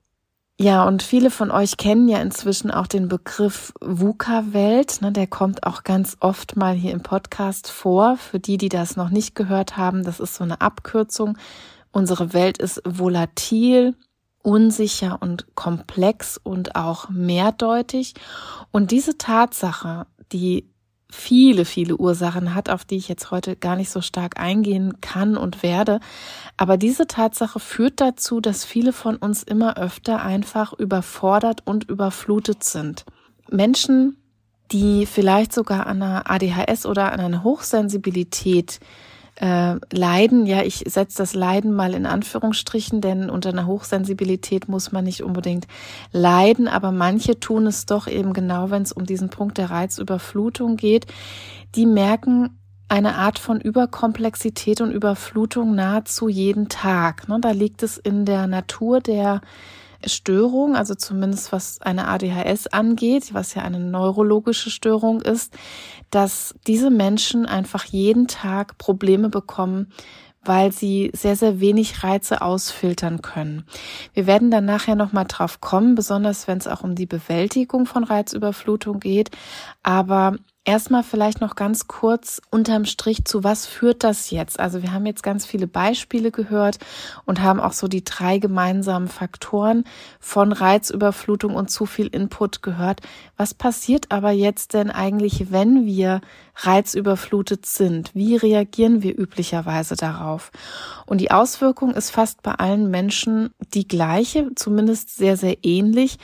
Ja, 0.61 0.85
und 0.89 1.05
viele 1.05 1.31
von 1.31 1.53
euch 1.53 1.77
kennen 1.77 2.09
ja 2.09 2.19
inzwischen 2.19 2.73
auch 2.73 2.89
den 2.89 3.07
Begriff 3.07 3.73
VUCA-Welt. 3.81 5.01
Ne, 5.03 5.13
der 5.13 5.29
kommt 5.29 5.63
auch 5.63 5.85
ganz 5.85 6.17
oft 6.19 6.57
mal 6.57 6.75
hier 6.75 6.91
im 6.91 7.03
Podcast 7.03 7.71
vor. 7.71 8.17
Für 8.17 8.41
die, 8.41 8.57
die 8.57 8.69
das 8.69 8.97
noch 8.97 9.11
nicht 9.11 9.37
gehört 9.37 9.77
haben, 9.77 10.03
das 10.03 10.19
ist 10.19 10.35
so 10.35 10.43
eine 10.43 10.61
Abkürzung. 10.61 11.39
Unsere 11.93 12.33
Welt 12.33 12.59
ist 12.59 12.83
volatil, 12.85 13.95
unsicher 14.43 15.19
und 15.21 15.47
komplex 15.55 16.39
und 16.43 16.75
auch 16.75 17.09
mehrdeutig. 17.09 18.15
Und 18.73 18.91
diese 18.91 19.17
Tatsache, 19.17 20.09
die 20.33 20.69
viele, 21.11 21.65
viele 21.65 21.97
Ursachen 21.97 22.55
hat, 22.55 22.69
auf 22.69 22.85
die 22.85 22.97
ich 22.97 23.09
jetzt 23.09 23.31
heute 23.31 23.57
gar 23.57 23.77
nicht 23.77 23.91
so 23.91 24.01
stark 24.01 24.39
eingehen 24.39 25.01
kann 25.01 25.37
und 25.37 25.63
werde. 25.63 26.01
Aber 26.57 26.77
diese 26.77 27.07
Tatsache 27.07 27.61
führt 27.61 28.01
dazu, 28.01 28.41
dass 28.41 28.65
viele 28.65 28.93
von 28.93 29.17
uns 29.17 29.43
immer 29.43 29.79
öfter 29.79 30.23
einfach 30.23 30.73
überfordert 30.75 31.63
und 31.65 31.89
überflutet 31.89 32.63
sind. 32.63 33.07
Menschen, 33.51 34.17
die 34.71 35.07
vielleicht 35.07 35.55
sogar 35.55 35.87
an 35.87 36.03
einer 36.03 36.31
ADHS 36.31 36.85
oder 36.85 37.13
an 37.13 37.21
einer 37.21 37.43
Hochsensibilität 37.43 38.81
äh, 39.41 39.77
Leiden, 39.93 40.47
ja, 40.47 40.63
ich 40.63 40.85
setze 40.87 41.19
das 41.19 41.35
Leiden 41.35 41.73
mal 41.73 41.95
in 41.95 42.07
Anführungsstrichen, 42.07 43.01
denn 43.01 43.31
unter 43.31 43.51
einer 43.51 43.67
Hochsensibilität 43.67 44.69
muss 44.69 44.91
man 44.91 45.05
nicht 45.05 45.23
unbedingt 45.23 45.67
leiden, 46.13 46.67
aber 46.67 46.91
manche 46.91 47.39
tun 47.39 47.67
es 47.67 47.87
doch 47.87 48.09
eben 48.09 48.33
genau, 48.33 48.71
wenn 48.71 48.83
es 48.83 48.93
um 48.93 49.07
diesen 49.07 49.31
Punkt 49.31 49.59
der 49.59 49.71
Reizüberflutung 49.71 50.77
geht. 50.77 51.07
Die 51.77 51.87
merken 51.87 52.59
eine 52.89 53.15
Art 53.17 53.39
von 53.39 53.61
Überkomplexität 53.61 54.81
und 54.81 54.91
Überflutung 54.91 55.75
nahezu 55.75 56.29
jeden 56.29 56.69
Tag. 56.69 57.29
Ne? 57.29 57.39
Da 57.41 57.51
liegt 57.51 57.83
es 57.83 57.99
in 57.99 58.25
der 58.25 58.47
Natur 58.47 59.01
der 59.01 59.41
Störung, 60.05 60.77
also 60.77 60.95
zumindest 60.95 61.53
was 61.53 61.81
eine 61.81 62.07
ADHS 62.09 62.69
angeht, 62.69 63.35
was 63.35 63.55
ja 63.55 63.63
eine 63.63 63.81
neurologische 63.81 64.71
Störung 64.71 65.21
ist, 65.21 65.55
dass 66.11 66.55
diese 66.67 66.91
Menschen 66.91 67.47
einfach 67.47 67.85
jeden 67.85 68.29
Tag 68.29 68.79
Probleme 68.79 69.29
bekommen, 69.29 69.93
weil 70.45 70.73
sie 70.73 71.11
sehr, 71.15 71.37
sehr 71.37 71.61
wenig 71.61 72.03
Reize 72.05 72.41
ausfiltern 72.43 73.23
können. 73.23 73.65
Wir 74.15 74.27
werden 74.27 74.51
dann 74.51 74.65
nachher 74.65 74.95
nochmal 74.95 75.27
drauf 75.27 75.61
kommen, 75.61 75.95
besonders 75.95 76.49
wenn 76.49 76.59
es 76.59 76.69
auch 76.69 76.83
um 76.83 76.95
die 76.95 77.07
Bewältigung 77.07 77.87
von 77.87 78.05
Reizüberflutung 78.05 79.01
geht. 79.01 79.31
Aber 79.83 80.37
Erstmal 80.69 81.03
vielleicht 81.03 81.41
noch 81.41 81.57
ganz 81.57 81.89
kurz 81.89 82.43
unterm 82.51 82.85
Strich 82.85 83.25
zu 83.25 83.43
was 83.43 83.65
führt 83.65 84.05
das 84.05 84.31
jetzt? 84.31 84.61
Also 84.61 84.83
wir 84.83 84.93
haben 84.93 85.07
jetzt 85.07 85.23
ganz 85.23 85.47
viele 85.47 85.67
Beispiele 85.67 86.31
gehört 86.31 86.77
und 87.25 87.41
haben 87.41 87.59
auch 87.59 87.73
so 87.73 87.89
die 87.89 88.05
drei 88.05 88.37
gemeinsamen 88.37 89.09
Faktoren 89.09 89.85
von 90.21 90.53
Reizüberflutung 90.53 91.55
und 91.55 91.71
zu 91.71 91.87
viel 91.87 92.09
Input 92.09 92.61
gehört. 92.61 93.01
Was 93.39 93.55
passiert 93.55 94.13
aber 94.13 94.31
jetzt 94.31 94.75
denn 94.75 94.91
eigentlich, 94.91 95.51
wenn 95.51 95.87
wir 95.87 96.21
reizüberflutet 96.57 97.65
sind? 97.65 98.11
Wie 98.15 98.37
reagieren 98.37 99.03
wir 99.03 99.19
üblicherweise 99.19 99.97
darauf? 99.97 100.51
Und 101.07 101.23
die 101.23 101.31
Auswirkung 101.31 101.95
ist 101.95 102.11
fast 102.11 102.43
bei 102.43 102.53
allen 102.53 102.91
Menschen 102.91 103.55
die 103.73 103.89
gleiche, 103.89 104.51
zumindest 104.55 105.17
sehr, 105.17 105.39
sehr 105.39 105.65
ähnlich. 105.65 106.19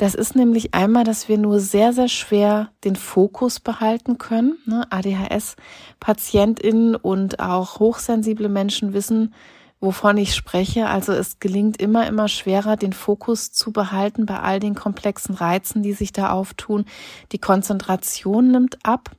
Das 0.00 0.14
ist 0.14 0.34
nämlich 0.34 0.72
einmal, 0.72 1.04
dass 1.04 1.28
wir 1.28 1.36
nur 1.36 1.60
sehr, 1.60 1.92
sehr 1.92 2.08
schwer 2.08 2.70
den 2.84 2.96
Fokus 2.96 3.60
behalten 3.60 4.16
können. 4.16 4.56
Ne? 4.64 4.86
ADHS-PatientInnen 4.88 6.96
und 6.96 7.38
auch 7.38 7.80
hochsensible 7.80 8.48
Menschen 8.48 8.94
wissen, 8.94 9.34
wovon 9.78 10.16
ich 10.16 10.34
spreche. 10.34 10.88
Also 10.88 11.12
es 11.12 11.38
gelingt 11.38 11.82
immer, 11.82 12.06
immer 12.06 12.28
schwerer, 12.28 12.78
den 12.78 12.94
Fokus 12.94 13.52
zu 13.52 13.72
behalten 13.72 14.24
bei 14.24 14.40
all 14.40 14.58
den 14.58 14.74
komplexen 14.74 15.34
Reizen, 15.34 15.82
die 15.82 15.92
sich 15.92 16.12
da 16.12 16.30
auftun. 16.30 16.86
Die 17.32 17.38
Konzentration 17.38 18.52
nimmt 18.52 18.78
ab 18.82 19.10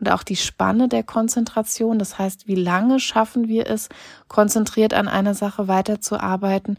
und 0.00 0.10
auch 0.10 0.22
die 0.22 0.36
Spanne 0.36 0.88
der 0.88 1.02
Konzentration. 1.02 1.98
Das 1.98 2.18
heißt, 2.18 2.46
wie 2.46 2.54
lange 2.54 3.00
schaffen 3.00 3.48
wir 3.48 3.68
es, 3.68 3.90
konzentriert 4.28 4.94
an 4.94 5.08
einer 5.08 5.34
Sache 5.34 5.68
weiterzuarbeiten? 5.68 6.78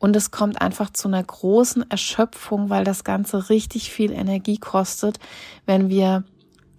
Und 0.00 0.16
es 0.16 0.30
kommt 0.30 0.60
einfach 0.62 0.90
zu 0.90 1.08
einer 1.08 1.22
großen 1.22 1.88
Erschöpfung, 1.90 2.70
weil 2.70 2.84
das 2.84 3.04
Ganze 3.04 3.50
richtig 3.50 3.92
viel 3.92 4.12
Energie 4.12 4.56
kostet, 4.56 5.20
wenn 5.66 5.90
wir 5.90 6.24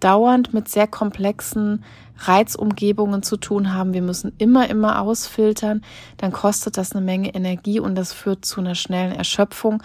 dauernd 0.00 0.52
mit 0.52 0.68
sehr 0.68 0.88
komplexen 0.88 1.84
Reizumgebungen 2.18 3.22
zu 3.22 3.36
tun 3.36 3.72
haben. 3.72 3.94
Wir 3.94 4.02
müssen 4.02 4.32
immer, 4.38 4.68
immer 4.68 5.00
ausfiltern. 5.00 5.84
Dann 6.16 6.32
kostet 6.32 6.76
das 6.76 6.92
eine 6.92 7.04
Menge 7.04 7.32
Energie 7.32 7.78
und 7.78 7.94
das 7.94 8.12
führt 8.12 8.44
zu 8.44 8.60
einer 8.60 8.74
schnellen 8.74 9.12
Erschöpfung 9.12 9.84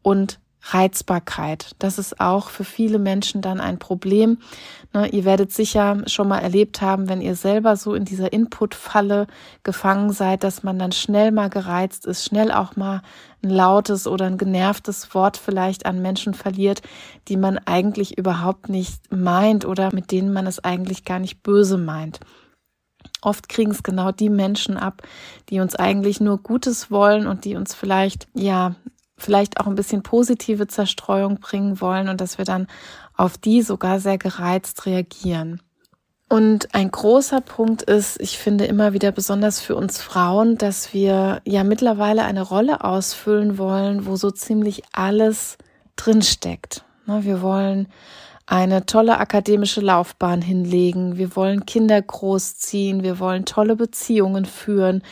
und 0.00 0.40
Reizbarkeit. 0.62 1.74
Das 1.78 1.98
ist 1.98 2.20
auch 2.20 2.50
für 2.50 2.64
viele 2.64 2.98
Menschen 2.98 3.40
dann 3.40 3.60
ein 3.60 3.78
Problem. 3.78 4.38
Ne, 4.92 5.08
ihr 5.08 5.24
werdet 5.24 5.52
sicher 5.52 6.02
schon 6.06 6.28
mal 6.28 6.40
erlebt 6.40 6.82
haben, 6.82 7.08
wenn 7.08 7.20
ihr 7.20 7.36
selber 7.36 7.76
so 7.76 7.94
in 7.94 8.04
dieser 8.04 8.32
Input-Falle 8.32 9.26
gefangen 9.62 10.12
seid, 10.12 10.42
dass 10.44 10.62
man 10.62 10.78
dann 10.78 10.92
schnell 10.92 11.30
mal 11.30 11.48
gereizt 11.48 12.06
ist, 12.06 12.24
schnell 12.24 12.50
auch 12.50 12.76
mal 12.76 13.02
ein 13.42 13.50
lautes 13.50 14.06
oder 14.06 14.26
ein 14.26 14.38
genervtes 14.38 15.14
Wort 15.14 15.36
vielleicht 15.36 15.86
an 15.86 16.02
Menschen 16.02 16.34
verliert, 16.34 16.82
die 17.28 17.36
man 17.36 17.58
eigentlich 17.58 18.18
überhaupt 18.18 18.68
nicht 18.68 19.12
meint 19.12 19.64
oder 19.64 19.94
mit 19.94 20.10
denen 20.10 20.32
man 20.32 20.46
es 20.46 20.62
eigentlich 20.62 21.04
gar 21.04 21.18
nicht 21.18 21.42
böse 21.42 21.78
meint. 21.78 22.20
Oft 23.20 23.48
kriegen 23.48 23.70
es 23.70 23.82
genau 23.82 24.12
die 24.12 24.30
Menschen 24.30 24.76
ab, 24.76 25.02
die 25.50 25.60
uns 25.60 25.74
eigentlich 25.74 26.20
nur 26.20 26.38
Gutes 26.38 26.90
wollen 26.90 27.26
und 27.26 27.44
die 27.44 27.56
uns 27.56 27.74
vielleicht, 27.74 28.28
ja, 28.34 28.74
vielleicht 29.18 29.60
auch 29.60 29.66
ein 29.66 29.74
bisschen 29.74 30.02
positive 30.02 30.66
Zerstreuung 30.66 31.40
bringen 31.40 31.80
wollen 31.80 32.08
und 32.08 32.20
dass 32.20 32.38
wir 32.38 32.44
dann 32.44 32.66
auf 33.16 33.36
die 33.36 33.62
sogar 33.62 34.00
sehr 34.00 34.18
gereizt 34.18 34.86
reagieren. 34.86 35.60
Und 36.30 36.74
ein 36.74 36.90
großer 36.90 37.40
Punkt 37.40 37.82
ist, 37.82 38.20
ich 38.20 38.36
finde 38.36 38.66
immer 38.66 38.92
wieder 38.92 39.12
besonders 39.12 39.60
für 39.60 39.74
uns 39.76 40.00
Frauen, 40.00 40.58
dass 40.58 40.92
wir 40.92 41.40
ja 41.46 41.64
mittlerweile 41.64 42.24
eine 42.24 42.42
Rolle 42.42 42.84
ausfüllen 42.84 43.56
wollen, 43.56 44.04
wo 44.04 44.16
so 44.16 44.30
ziemlich 44.30 44.82
alles 44.92 45.56
drinsteckt. 45.96 46.84
Ne, 47.06 47.24
wir 47.24 47.40
wollen 47.40 47.88
eine 48.44 48.84
tolle 48.86 49.18
akademische 49.18 49.80
Laufbahn 49.80 50.42
hinlegen, 50.42 51.16
wir 51.16 51.34
wollen 51.34 51.66
Kinder 51.66 52.00
großziehen, 52.00 53.02
wir 53.02 53.18
wollen 53.18 53.44
tolle 53.46 53.76
Beziehungen 53.76 54.44
führen, 54.44 55.02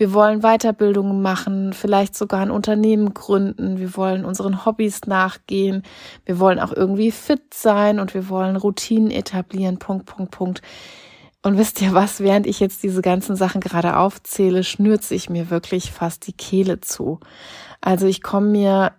wir 0.00 0.14
wollen 0.14 0.40
Weiterbildungen 0.40 1.20
machen, 1.20 1.74
vielleicht 1.74 2.16
sogar 2.16 2.40
ein 2.40 2.50
Unternehmen 2.50 3.12
gründen. 3.12 3.76
Wir 3.76 3.94
wollen 3.98 4.24
unseren 4.24 4.64
Hobbys 4.64 5.02
nachgehen. 5.04 5.82
Wir 6.24 6.38
wollen 6.38 6.58
auch 6.58 6.72
irgendwie 6.72 7.10
fit 7.10 7.52
sein 7.52 8.00
und 8.00 8.14
wir 8.14 8.30
wollen 8.30 8.56
Routinen 8.56 9.10
etablieren. 9.10 9.78
Punkt, 9.78 10.06
Punkt, 10.06 10.30
Punkt. 10.30 10.62
Und 11.42 11.58
wisst 11.58 11.82
ihr 11.82 11.92
was? 11.92 12.20
Während 12.20 12.46
ich 12.46 12.60
jetzt 12.60 12.82
diese 12.82 13.02
ganzen 13.02 13.36
Sachen 13.36 13.60
gerade 13.60 13.98
aufzähle, 13.98 14.64
schnürt 14.64 15.02
sich 15.02 15.28
mir 15.28 15.50
wirklich 15.50 15.92
fast 15.92 16.26
die 16.26 16.32
Kehle 16.32 16.80
zu. 16.80 17.20
Also 17.82 18.06
ich 18.06 18.22
komme 18.22 18.46
mir 18.46 18.92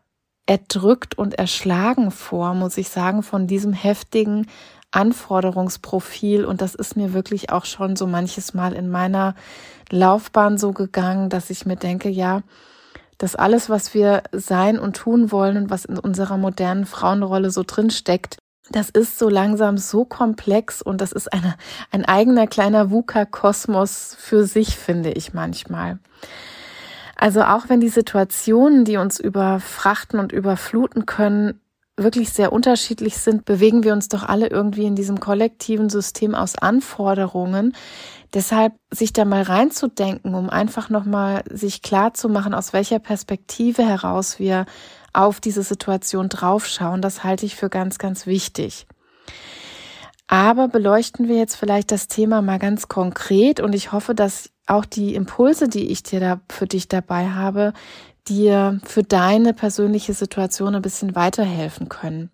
erdrückt 0.46 1.18
und 1.18 1.34
erschlagen 1.34 2.12
vor, 2.12 2.54
muss 2.54 2.78
ich 2.78 2.90
sagen, 2.90 3.24
von 3.24 3.48
diesem 3.48 3.74
heftigen 3.74 4.46
Anforderungsprofil. 4.92 6.46
Und 6.46 6.62
das 6.62 6.76
ist 6.76 6.96
mir 6.96 7.14
wirklich 7.14 7.50
auch 7.52 7.66
schon 7.66 7.96
so 7.96 8.08
manches 8.08 8.54
Mal 8.54 8.74
in 8.74 8.90
meiner 8.90 9.36
Laufbahn 9.90 10.58
so 10.58 10.72
gegangen, 10.72 11.30
dass 11.30 11.50
ich 11.50 11.66
mir 11.66 11.76
denke, 11.78 12.10
ja, 12.10 12.42
dass 13.18 13.36
alles, 13.36 13.70
was 13.70 13.94
wir 13.94 14.24
sein 14.32 14.80
und 14.80 14.96
tun 14.96 15.32
wollen 15.32 15.58
und 15.58 15.70
was 15.70 15.86
in 15.86 15.98
unserer 15.98 16.38
modernen 16.38 16.86
Frauenrolle 16.86 17.52
so 17.52 17.64
drin 17.66 17.92
steckt, 17.92 18.38
das 18.72 18.90
ist 18.90 19.20
so 19.20 19.30
langsam 19.30 19.78
so 19.78 20.06
komplex 20.06 20.82
und 20.82 21.02
das 21.02 21.12
ist 21.12 21.32
eine, 21.32 21.56
ein 21.92 22.06
eigener 22.06 22.48
kleiner 22.48 22.90
VUCA-Kosmos 22.90 24.16
für 24.18 24.46
sich, 24.46 24.78
finde 24.78 25.12
ich 25.12 25.34
manchmal. 25.34 26.00
Also 27.16 27.44
auch 27.44 27.70
wenn 27.70 27.80
die 27.80 27.90
Situationen, 27.90 28.84
die 28.84 28.98
uns 28.98 29.20
überfrachten 29.20 30.20
und 30.20 30.32
überfluten 30.32 31.06
können, 31.06 31.61
wirklich 32.04 32.32
sehr 32.32 32.52
unterschiedlich 32.52 33.18
sind, 33.18 33.46
bewegen 33.46 33.84
wir 33.84 33.94
uns 33.94 34.08
doch 34.08 34.24
alle 34.24 34.48
irgendwie 34.48 34.86
in 34.86 34.96
diesem 34.96 35.20
kollektiven 35.20 35.90
System 35.90 36.36
aus 36.36 36.58
Anforderungen. 36.58 37.76
Deshalb 38.34 38.74
sich 38.92 39.14
da 39.14 39.26
mal 39.26 39.42
reinzudenken, 39.42 40.36
um 40.36 40.50
einfach 40.50 40.90
nochmal 40.90 41.44
sich 41.50 41.82
klar 41.82 42.14
zu 42.14 42.30
machen, 42.30 42.54
aus 42.54 42.74
welcher 42.74 43.00
Perspektive 43.00 43.84
heraus 43.84 44.40
wir 44.40 44.66
auf 45.14 45.42
diese 45.42 45.64
Situation 45.64 46.30
draufschauen, 46.30 47.02
das 47.02 47.24
halte 47.24 47.46
ich 47.46 47.56
für 47.56 47.70
ganz, 47.70 47.98
ganz 47.98 48.26
wichtig. 48.26 48.88
Aber 50.28 50.70
beleuchten 50.70 51.28
wir 51.28 51.36
jetzt 51.36 51.56
vielleicht 51.56 51.92
das 51.92 52.08
Thema 52.08 52.42
mal 52.42 52.58
ganz 52.60 52.88
konkret 52.88 53.60
und 53.60 53.74
ich 53.74 53.92
hoffe, 53.92 54.16
dass 54.16 54.50
auch 54.66 54.86
die 54.86 55.14
Impulse, 55.14 55.68
die 55.68 55.92
ich 55.92 56.04
dir 56.04 56.22
da 56.22 56.40
für 56.50 56.68
dich 56.68 56.88
dabei 56.88 57.32
habe, 57.32 57.74
dir 58.28 58.80
für 58.84 59.04
deine 59.04 59.54
persönliche 59.54 60.14
Situation 60.14 60.76
ein 60.76 60.82
bisschen 60.82 61.16
weiterhelfen 61.16 61.90
können. 61.90 62.32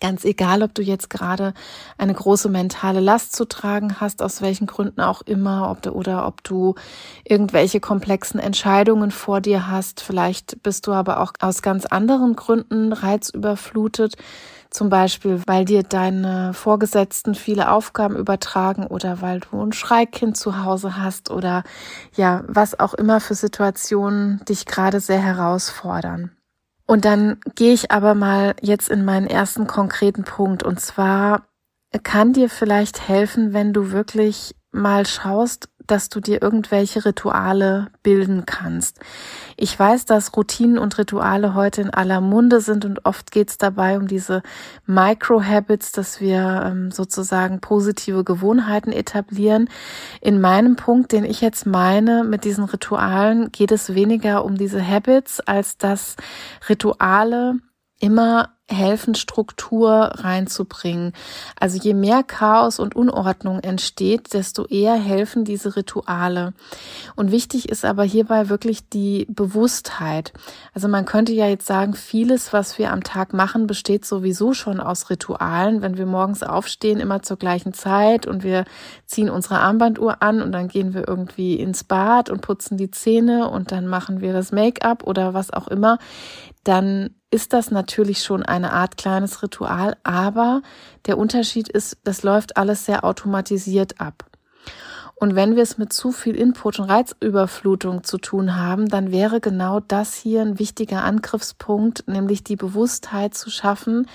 Ganz 0.00 0.24
egal, 0.24 0.62
ob 0.62 0.74
du 0.74 0.82
jetzt 0.82 1.10
gerade 1.10 1.54
eine 1.96 2.14
große 2.14 2.48
mentale 2.48 3.00
Last 3.00 3.34
zu 3.34 3.46
tragen 3.46 4.00
hast, 4.00 4.22
aus 4.22 4.42
welchen 4.42 4.68
Gründen 4.68 5.00
auch 5.00 5.22
immer, 5.22 5.70
ob 5.70 5.82
du, 5.82 5.90
oder 5.90 6.26
ob 6.28 6.44
du 6.44 6.76
irgendwelche 7.24 7.80
komplexen 7.80 8.38
Entscheidungen 8.38 9.10
vor 9.10 9.40
dir 9.40 9.66
hast. 9.68 10.00
Vielleicht 10.00 10.62
bist 10.62 10.86
du 10.86 10.92
aber 10.92 11.20
auch 11.20 11.32
aus 11.40 11.62
ganz 11.62 11.84
anderen 11.84 12.36
Gründen 12.36 12.92
reizüberflutet. 12.92 14.14
Zum 14.70 14.90
Beispiel, 14.90 15.40
weil 15.46 15.64
dir 15.64 15.82
deine 15.82 16.52
Vorgesetzten 16.52 17.34
viele 17.34 17.70
Aufgaben 17.70 18.16
übertragen 18.16 18.86
oder 18.86 19.22
weil 19.22 19.40
du 19.40 19.62
ein 19.62 19.72
Schreikind 19.72 20.36
zu 20.36 20.62
Hause 20.62 20.96
hast 20.96 21.30
oder 21.30 21.62
ja, 22.14 22.44
was 22.46 22.78
auch 22.78 22.92
immer 22.94 23.20
für 23.20 23.34
Situationen 23.34 24.40
dich 24.46 24.66
gerade 24.66 25.00
sehr 25.00 25.20
herausfordern. 25.20 26.32
Und 26.86 27.04
dann 27.04 27.38
gehe 27.54 27.72
ich 27.72 27.90
aber 27.90 28.14
mal 28.14 28.54
jetzt 28.60 28.88
in 28.88 29.04
meinen 29.04 29.26
ersten 29.26 29.66
konkreten 29.66 30.24
Punkt. 30.24 30.62
Und 30.62 30.80
zwar 30.80 31.46
kann 32.02 32.32
dir 32.32 32.48
vielleicht 32.48 33.08
helfen, 33.08 33.52
wenn 33.52 33.72
du 33.72 33.90
wirklich 33.90 34.54
mal 34.70 35.06
schaust, 35.06 35.68
dass 35.90 36.08
du 36.08 36.20
dir 36.20 36.42
irgendwelche 36.42 37.04
Rituale 37.04 37.88
bilden 38.02 38.44
kannst. 38.46 39.00
Ich 39.56 39.76
weiß, 39.78 40.04
dass 40.04 40.36
Routinen 40.36 40.78
und 40.78 40.98
Rituale 40.98 41.54
heute 41.54 41.82
in 41.82 41.90
aller 41.90 42.20
Munde 42.20 42.60
sind 42.60 42.84
und 42.84 43.04
oft 43.04 43.30
geht 43.30 43.50
es 43.50 43.58
dabei 43.58 43.96
um 43.98 44.06
diese 44.06 44.42
Micro-Habits, 44.86 45.92
dass 45.92 46.20
wir 46.20 46.62
ähm, 46.66 46.90
sozusagen 46.90 47.60
positive 47.60 48.24
Gewohnheiten 48.24 48.92
etablieren. 48.92 49.68
In 50.20 50.40
meinem 50.40 50.76
Punkt, 50.76 51.12
den 51.12 51.24
ich 51.24 51.40
jetzt 51.40 51.66
meine 51.66 52.24
mit 52.24 52.44
diesen 52.44 52.64
Ritualen, 52.64 53.50
geht 53.50 53.72
es 53.72 53.94
weniger 53.94 54.44
um 54.44 54.56
diese 54.56 54.86
Habits, 54.86 55.40
als 55.40 55.78
dass 55.78 56.16
Rituale 56.68 57.54
immer 58.00 58.57
helfen, 58.68 59.14
Struktur 59.14 60.12
reinzubringen. 60.14 61.12
Also 61.58 61.78
je 61.78 61.94
mehr 61.94 62.22
Chaos 62.22 62.78
und 62.78 62.94
Unordnung 62.94 63.60
entsteht, 63.60 64.34
desto 64.34 64.66
eher 64.66 64.94
helfen 64.94 65.44
diese 65.44 65.74
Rituale. 65.74 66.52
Und 67.16 67.32
wichtig 67.32 67.68
ist 67.68 67.84
aber 67.84 68.04
hierbei 68.04 68.48
wirklich 68.48 68.88
die 68.88 69.26
Bewusstheit. 69.30 70.32
Also 70.74 70.88
man 70.88 71.06
könnte 71.06 71.32
ja 71.32 71.46
jetzt 71.46 71.66
sagen, 71.66 71.94
vieles, 71.94 72.52
was 72.52 72.78
wir 72.78 72.92
am 72.92 73.02
Tag 73.02 73.32
machen, 73.32 73.66
besteht 73.66 74.04
sowieso 74.04 74.52
schon 74.52 74.80
aus 74.80 75.08
Ritualen. 75.08 75.80
Wenn 75.80 75.96
wir 75.96 76.06
morgens 76.06 76.42
aufstehen, 76.42 77.00
immer 77.00 77.22
zur 77.22 77.38
gleichen 77.38 77.72
Zeit 77.72 78.26
und 78.26 78.42
wir 78.42 78.64
ziehen 79.06 79.30
unsere 79.30 79.60
Armbanduhr 79.60 80.22
an 80.22 80.42
und 80.42 80.52
dann 80.52 80.68
gehen 80.68 80.92
wir 80.92 81.08
irgendwie 81.08 81.54
ins 81.54 81.84
Bad 81.84 82.28
und 82.28 82.42
putzen 82.42 82.76
die 82.76 82.90
Zähne 82.90 83.48
und 83.48 83.72
dann 83.72 83.86
machen 83.86 84.20
wir 84.20 84.32
das 84.32 84.52
Make-up 84.52 85.04
oder 85.04 85.32
was 85.32 85.52
auch 85.52 85.68
immer, 85.68 85.98
dann 86.64 87.14
ist 87.30 87.52
das 87.52 87.70
natürlich 87.70 88.22
schon 88.22 88.42
eine 88.42 88.72
Art 88.72 88.96
kleines 88.96 89.42
Ritual, 89.42 89.96
aber 90.02 90.62
der 91.06 91.18
Unterschied 91.18 91.68
ist, 91.68 91.98
das 92.04 92.22
läuft 92.22 92.56
alles 92.56 92.86
sehr 92.86 93.04
automatisiert 93.04 94.00
ab. 94.00 94.24
Und 95.20 95.34
wenn 95.34 95.56
wir 95.56 95.64
es 95.64 95.78
mit 95.78 95.92
zu 95.92 96.12
viel 96.12 96.36
Input 96.36 96.78
und 96.78 96.88
Reizüberflutung 96.88 98.04
zu 98.04 98.18
tun 98.18 98.56
haben, 98.56 98.88
dann 98.88 99.10
wäre 99.10 99.40
genau 99.40 99.80
das 99.80 100.14
hier 100.14 100.42
ein 100.42 100.60
wichtiger 100.60 101.02
Angriffspunkt, 101.02 102.06
nämlich 102.06 102.44
die 102.44 102.56
Bewusstheit 102.56 103.34
zu 103.34 103.50
schaffen. 103.50 104.06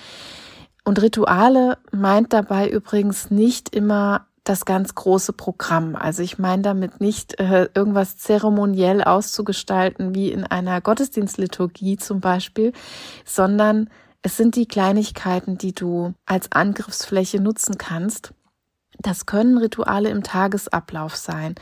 Und 0.82 1.02
Rituale 1.02 1.76
meint 1.92 2.32
dabei 2.32 2.70
übrigens 2.70 3.30
nicht 3.30 3.74
immer 3.74 4.26
das 4.44 4.66
ganz 4.66 4.94
große 4.94 5.32
Programm. 5.32 5.96
Also 5.96 6.22
ich 6.22 6.38
meine 6.38 6.62
damit 6.62 7.00
nicht 7.00 7.40
äh, 7.40 7.68
irgendwas 7.74 8.18
zeremoniell 8.18 9.02
auszugestalten 9.02 10.14
wie 10.14 10.30
in 10.30 10.44
einer 10.44 10.80
Gottesdienstliturgie 10.80 11.96
zum 11.96 12.20
Beispiel, 12.20 12.72
sondern 13.24 13.88
es 14.22 14.36
sind 14.36 14.56
die 14.56 14.66
Kleinigkeiten, 14.66 15.58
die 15.58 15.74
du 15.74 16.14
als 16.26 16.52
Angriffsfläche 16.52 17.40
nutzen 17.40 17.78
kannst. 17.78 18.32
Das 18.98 19.26
können 19.26 19.58
Rituale 19.58 20.08
im 20.10 20.22
Tagesablauf 20.22 21.16
sein, 21.16 21.56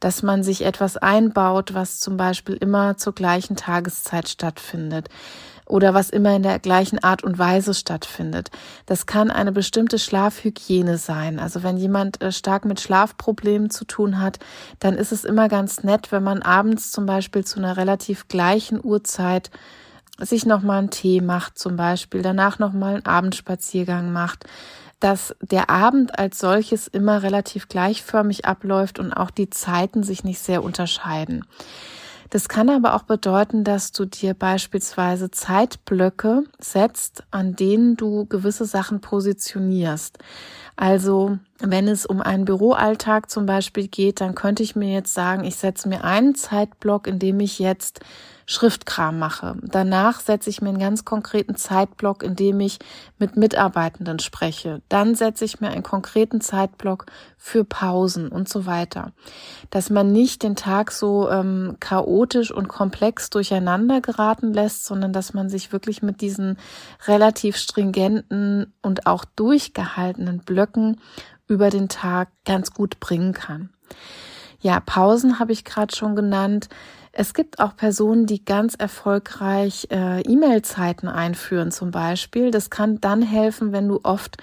dass 0.00 0.22
man 0.22 0.42
sich 0.42 0.64
etwas 0.64 0.96
einbaut, 0.96 1.74
was 1.74 2.00
zum 2.00 2.16
Beispiel 2.16 2.54
immer 2.54 2.96
zur 2.96 3.14
gleichen 3.14 3.56
Tageszeit 3.56 4.28
stattfindet 4.28 5.08
oder 5.68 5.94
was 5.94 6.10
immer 6.10 6.34
in 6.34 6.42
der 6.42 6.58
gleichen 6.58 7.02
Art 7.02 7.22
und 7.22 7.38
Weise 7.38 7.74
stattfindet. 7.74 8.50
Das 8.86 9.06
kann 9.06 9.30
eine 9.30 9.52
bestimmte 9.52 9.98
Schlafhygiene 9.98 10.98
sein. 10.98 11.38
Also 11.38 11.62
wenn 11.62 11.76
jemand 11.76 12.20
äh, 12.22 12.32
stark 12.32 12.64
mit 12.64 12.80
Schlafproblemen 12.80 13.70
zu 13.70 13.84
tun 13.84 14.20
hat, 14.20 14.38
dann 14.80 14.94
ist 14.94 15.12
es 15.12 15.24
immer 15.24 15.48
ganz 15.48 15.82
nett, 15.82 16.12
wenn 16.12 16.22
man 16.22 16.42
abends 16.42 16.90
zum 16.90 17.06
Beispiel 17.06 17.44
zu 17.44 17.58
einer 17.58 17.76
relativ 17.76 18.28
gleichen 18.28 18.80
Uhrzeit 18.82 19.50
sich 20.20 20.46
nochmal 20.46 20.78
einen 20.78 20.90
Tee 20.90 21.20
macht 21.20 21.58
zum 21.58 21.76
Beispiel, 21.76 22.22
danach 22.22 22.58
nochmal 22.58 22.94
einen 22.94 23.06
Abendspaziergang 23.06 24.12
macht, 24.12 24.44
dass 25.00 25.34
der 25.40 25.70
Abend 25.70 26.18
als 26.18 26.38
solches 26.38 26.88
immer 26.88 27.22
relativ 27.22 27.68
gleichförmig 27.68 28.46
abläuft 28.46 28.98
und 28.98 29.12
auch 29.12 29.30
die 29.30 29.50
Zeiten 29.50 30.02
sich 30.02 30.24
nicht 30.24 30.40
sehr 30.40 30.64
unterscheiden. 30.64 31.44
Das 32.30 32.48
kann 32.48 32.68
aber 32.68 32.94
auch 32.94 33.04
bedeuten, 33.04 33.64
dass 33.64 33.92
du 33.92 34.04
dir 34.04 34.34
beispielsweise 34.34 35.30
Zeitblöcke 35.30 36.44
setzt, 36.58 37.24
an 37.30 37.56
denen 37.56 37.96
du 37.96 38.26
gewisse 38.26 38.66
Sachen 38.66 39.00
positionierst. 39.00 40.18
Also 40.76 41.38
wenn 41.60 41.88
es 41.88 42.06
um 42.06 42.20
einen 42.20 42.44
Büroalltag 42.44 43.30
zum 43.30 43.46
Beispiel 43.46 43.88
geht, 43.88 44.20
dann 44.20 44.34
könnte 44.34 44.62
ich 44.62 44.76
mir 44.76 44.92
jetzt 44.92 45.14
sagen, 45.14 45.44
ich 45.44 45.56
setze 45.56 45.88
mir 45.88 46.04
einen 46.04 46.34
Zeitblock, 46.34 47.06
in 47.06 47.18
dem 47.18 47.40
ich 47.40 47.58
jetzt 47.58 48.00
Schriftkram 48.50 49.18
mache. 49.18 49.56
Danach 49.60 50.20
setze 50.20 50.48
ich 50.48 50.62
mir 50.62 50.70
einen 50.70 50.78
ganz 50.78 51.04
konkreten 51.04 51.54
Zeitblock, 51.54 52.22
in 52.22 52.34
dem 52.34 52.60
ich 52.60 52.78
mit 53.18 53.36
Mitarbeitenden 53.36 54.20
spreche. 54.20 54.80
Dann 54.88 55.14
setze 55.14 55.44
ich 55.44 55.60
mir 55.60 55.68
einen 55.68 55.82
konkreten 55.82 56.40
Zeitblock 56.40 57.04
für 57.36 57.64
Pausen 57.64 58.28
und 58.28 58.48
so 58.48 58.64
weiter. 58.64 59.12
Dass 59.68 59.90
man 59.90 60.12
nicht 60.12 60.42
den 60.42 60.56
Tag 60.56 60.92
so 60.92 61.28
ähm, 61.28 61.76
chaotisch 61.78 62.50
und 62.50 62.68
komplex 62.68 63.28
durcheinander 63.28 64.00
geraten 64.00 64.54
lässt, 64.54 64.86
sondern 64.86 65.12
dass 65.12 65.34
man 65.34 65.50
sich 65.50 65.70
wirklich 65.70 66.00
mit 66.00 66.22
diesen 66.22 66.56
relativ 67.06 67.58
stringenten 67.58 68.72
und 68.80 69.06
auch 69.06 69.26
durchgehaltenen 69.26 70.38
Blöcken 70.38 71.02
über 71.48 71.68
den 71.68 71.90
Tag 71.90 72.30
ganz 72.46 72.72
gut 72.72 72.98
bringen 72.98 73.34
kann. 73.34 73.68
Ja, 74.60 74.80
Pausen 74.80 75.38
habe 75.38 75.52
ich 75.52 75.64
gerade 75.64 75.94
schon 75.94 76.16
genannt. 76.16 76.70
Es 77.20 77.34
gibt 77.34 77.58
auch 77.58 77.74
Personen, 77.74 78.26
die 78.26 78.44
ganz 78.44 78.76
erfolgreich 78.76 79.88
äh, 79.90 80.20
E-Mail-Zeiten 80.20 81.08
einführen 81.08 81.72
zum 81.72 81.90
Beispiel. 81.90 82.52
Das 82.52 82.70
kann 82.70 83.00
dann 83.00 83.22
helfen, 83.22 83.72
wenn 83.72 83.88
du 83.88 83.98
oft 84.04 84.36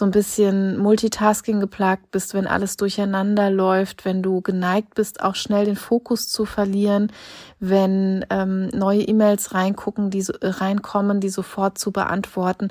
so 0.00 0.06
ein 0.06 0.10
bisschen 0.12 0.78
Multitasking 0.78 1.60
geplagt 1.60 2.10
bist, 2.10 2.32
wenn 2.32 2.46
alles 2.46 2.78
durcheinander 2.78 3.50
läuft, 3.50 4.06
wenn 4.06 4.22
du 4.22 4.40
geneigt 4.40 4.94
bist, 4.94 5.22
auch 5.22 5.34
schnell 5.34 5.66
den 5.66 5.76
Fokus 5.76 6.28
zu 6.28 6.46
verlieren, 6.46 7.12
wenn 7.58 8.24
ähm, 8.30 8.68
neue 8.68 9.02
E-Mails 9.02 9.52
reingucken, 9.52 10.08
die 10.08 10.22
so, 10.22 10.32
äh, 10.32 10.48
reinkommen, 10.48 11.20
die 11.20 11.28
sofort 11.28 11.76
zu 11.76 11.92
beantworten, 11.92 12.68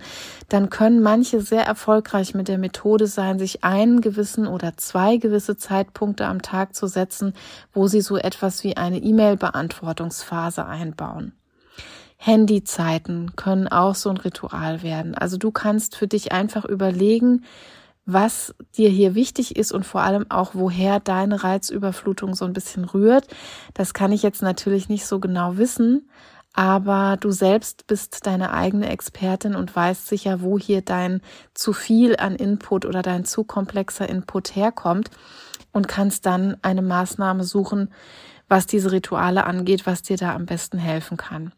dann 0.50 0.72
können 0.72 1.02
manche 1.02 1.39
sehr 1.39 1.63
erfolgreich 1.63 2.34
mit 2.34 2.48
der 2.48 2.58
Methode 2.58 3.06
sein, 3.06 3.38
sich 3.38 3.63
einen 3.63 4.02
gewissen 4.02 4.48
oder 4.48 4.76
zwei 4.78 5.18
gewisse 5.18 5.56
Zeitpunkte 5.56 6.26
am 6.26 6.42
Tag 6.42 6.76
zu 6.76 6.88
setzen, 6.88 7.34
wo 7.74 7.88
sie 7.88 8.02
so 8.02 8.18
etwas 8.18 8.63
wie 8.63 8.76
eine 8.76 8.98
E-Mail-Beantwortungsphase 8.98 10.65
einbauen. 10.65 11.38
Handyzeiten 12.21 13.38
können 13.38 13.69
auch 13.69 13.95
so 13.95 14.10
ein 14.10 14.17
Ritual 14.17 14.84
werden. 14.84 15.15
Also 15.15 15.38
du 15.38 15.51
kannst 15.51 15.95
für 15.95 16.05
dich 16.05 16.34
einfach 16.34 16.65
überlegen, 16.65 17.45
was 18.05 18.53
dir 18.75 18.89
hier 18.89 19.15
wichtig 19.15 19.55
ist 19.55 19.71
und 19.71 19.86
vor 19.86 20.01
allem 20.01 20.29
auch, 20.29 20.51
woher 20.53 20.99
deine 20.99 21.45
Reizüberflutung 21.45 22.36
so 22.36 22.43
ein 22.43 22.51
bisschen 22.51 22.84
rührt. 22.84 23.27
Das 23.73 23.93
kann 23.93 24.12
ich 24.12 24.21
jetzt 24.21 24.41
natürlich 24.41 24.89
nicht 24.89 25.05
so 25.05 25.19
genau 25.21 25.55
wissen, 25.55 26.10
aber 26.53 27.15
du 27.17 27.32
selbst 27.32 27.88
bist 27.88 28.25
deine 28.25 28.51
eigene 28.51 28.89
Expertin 28.89 29.55
und 29.55 29.73
weißt 29.73 30.08
sicher, 30.08 30.41
wo 30.41 30.60
hier 30.60 30.82
dein 30.82 31.21
zu 31.53 31.71
viel 31.71 32.17
an 32.17 32.36
Input 32.36 32.84
oder 32.84 33.01
dein 33.01 33.23
zu 33.23 33.45
komplexer 33.45 34.10
Input 34.10 34.58
herkommt 34.58 35.10
und 35.71 35.88
kannst 35.88 36.25
dann 36.25 36.58
eine 36.63 36.82
Maßnahme 36.82 37.45
suchen, 37.45 37.93
was 38.49 38.67
diese 38.67 38.91
Rituale 38.91 39.45
angeht, 39.45 39.86
was 39.86 40.01
dir 40.01 40.17
da 40.17 40.36
am 40.36 40.45
besten 40.45 40.79
helfen 40.79 41.15
kann. 41.15 41.53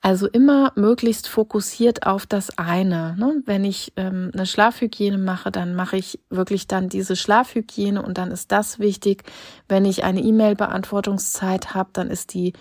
Also 0.00 0.26
immer 0.28 0.72
möglichst 0.76 1.28
fokussiert 1.28 2.06
auf 2.06 2.26
das 2.26 2.58
eine. 2.58 3.16
Ne? 3.18 3.42
Wenn 3.44 3.64
ich 3.64 3.92
ähm, 3.96 4.30
eine 4.34 4.46
Schlafhygiene 4.46 5.18
mache, 5.18 5.50
dann 5.50 5.74
mache 5.74 5.96
ich 5.96 6.20
wirklich 6.30 6.66
dann 6.68 6.88
diese 6.88 7.16
Schlafhygiene 7.16 8.02
und 8.02 8.18
dann 8.18 8.30
ist 8.30 8.52
das 8.52 8.78
wichtig. 8.78 9.24
Wenn 9.68 9.84
ich 9.84 10.04
eine 10.04 10.20
E-Mail-Beantwortungszeit 10.20 11.74
habe, 11.74 11.90
dann 11.92 12.10
ist 12.10 12.34
die 12.34 12.52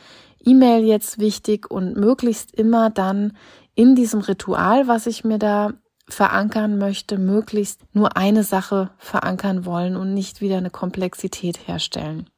E-Mail 0.44 0.86
jetzt 0.86 1.20
wichtig 1.20 1.70
und 1.70 1.98
möglichst 1.98 2.54
immer 2.56 2.90
dann 2.90 3.34
in 3.76 3.96
diesem 3.96 4.22
Ritual, 4.22 4.88
was 4.88 5.06
ich 5.06 5.24
mir 5.24 5.40
da 5.40 5.74
verankern 6.08 6.78
möchte, 6.78 7.18
möglichst 7.18 7.82
nur 7.94 8.16
eine 8.16 8.44
Sache 8.44 8.92
verankern 8.98 9.66
wollen 9.66 9.96
und 9.96 10.14
nicht 10.14 10.40
wieder 10.40 10.58
eine 10.58 10.70
Komplexität 10.70 11.68
herstellen. 11.68 12.30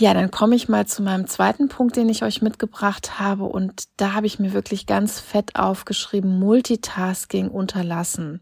Ja, 0.00 0.14
dann 0.14 0.30
komme 0.30 0.54
ich 0.54 0.68
mal 0.68 0.86
zu 0.86 1.02
meinem 1.02 1.26
zweiten 1.26 1.68
Punkt, 1.68 1.96
den 1.96 2.08
ich 2.08 2.22
euch 2.22 2.40
mitgebracht 2.40 3.18
habe. 3.18 3.42
Und 3.42 3.88
da 3.96 4.12
habe 4.12 4.28
ich 4.28 4.38
mir 4.38 4.52
wirklich 4.52 4.86
ganz 4.86 5.18
fett 5.18 5.56
aufgeschrieben, 5.56 6.38
Multitasking 6.38 7.48
unterlassen. 7.48 8.40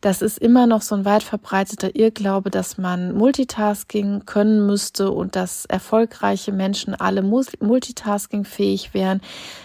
Das 0.00 0.22
ist 0.22 0.38
immer 0.38 0.66
noch 0.66 0.82
so 0.82 0.96
ein 0.96 1.04
weit 1.04 1.22
verbreiteter 1.22 1.94
Irrglaube, 1.94 2.50
dass 2.50 2.78
man 2.78 3.16
Multitasking 3.16 4.26
können 4.26 4.66
müsste 4.66 5.12
und 5.12 5.36
dass 5.36 5.66
erfolgreiche 5.66 6.50
Menschen 6.50 6.96
alle 6.96 7.22
Multitasking 7.22 8.44
fähig 8.44 8.92
wären. 8.92 9.20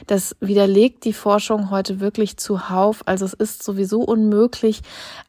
Das 0.06 0.36
widerlegt 0.40 1.04
die 1.04 1.14
Forschung 1.14 1.72
heute 1.72 2.00
wirklich 2.00 2.38
zuhauf. 2.38 3.02
Also 3.08 3.26
es 3.26 3.34
ist 3.34 3.64
sowieso 3.64 4.02
unmöglich. 4.02 4.84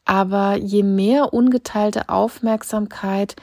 Aber 0.04 0.54
je 0.58 0.82
mehr 0.82 1.32
ungeteilte 1.32 2.10
Aufmerksamkeit 2.10 3.36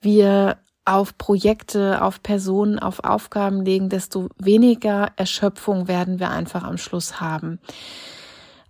wir 0.00 0.56
auf 0.90 1.16
Projekte, 1.16 2.02
auf 2.02 2.20
Personen, 2.20 2.80
auf 2.80 3.04
Aufgaben 3.04 3.64
legen, 3.64 3.88
desto 3.88 4.28
weniger 4.38 5.12
Erschöpfung 5.14 5.86
werden 5.86 6.18
wir 6.18 6.30
einfach 6.30 6.64
am 6.64 6.78
Schluss 6.78 7.20
haben. 7.20 7.60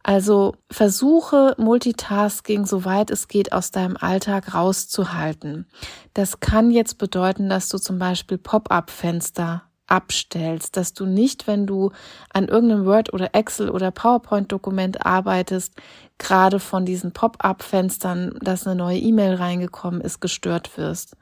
Also 0.03 0.55
versuche 0.71 1.55
Multitasking, 1.57 2.67
soweit 2.67 3.11
es 3.11 3.27
geht, 3.27 3.53
aus 3.53 3.71
deinem 3.71 3.97
Alltag 3.97 4.55
rauszuhalten. 4.55 5.67
Das 6.13 6.41
kann 6.41 6.71
jetzt 6.71 6.99
bedeuten, 6.99 7.49
dass 7.49 7.69
du 7.71 7.79
zum 7.79 7.99
Beispiel 7.99 8.37
Pop-up-Fenster 8.37 9.63
abstellst, 9.87 10.77
dass 10.77 10.93
du 10.95 11.05
nicht, 11.05 11.47
wenn 11.47 11.67
du 11.67 11.91
an 12.33 12.49
irgendeinem 12.49 12.87
Word 12.87 13.13
oder 13.13 13.35
Excel 13.35 13.71
oder 13.71 13.91
PowerPoint-Dokument 13.91 15.05
arbeitest, 15.05 15.75
gerade 16.19 16.61
von 16.61 16.85
diesen 16.85 17.13
Pop-up-Fenstern, 17.13 18.39
dass 18.41 18.67
eine 18.67 18.77
neue 18.77 18.99
E-Mail 18.99 19.35
reingekommen 19.35 20.01
ist, 20.01 20.21
gestört 20.21 20.77
wirst. 20.79 21.17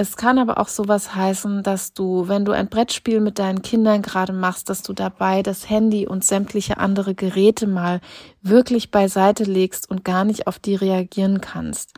Es 0.00 0.16
kann 0.16 0.38
aber 0.38 0.58
auch 0.58 0.68
sowas 0.68 1.16
heißen, 1.16 1.64
dass 1.64 1.92
du, 1.92 2.28
wenn 2.28 2.44
du 2.44 2.52
ein 2.52 2.68
Brettspiel 2.68 3.18
mit 3.18 3.40
deinen 3.40 3.62
Kindern 3.62 4.00
gerade 4.00 4.32
machst, 4.32 4.70
dass 4.70 4.84
du 4.84 4.92
dabei 4.92 5.42
das 5.42 5.68
Handy 5.68 6.06
und 6.06 6.24
sämtliche 6.24 6.78
andere 6.78 7.16
Geräte 7.16 7.66
mal 7.66 8.00
wirklich 8.40 8.92
beiseite 8.92 9.42
legst 9.42 9.90
und 9.90 10.04
gar 10.04 10.24
nicht 10.24 10.46
auf 10.46 10.60
die 10.60 10.76
reagieren 10.76 11.40
kannst. 11.40 11.94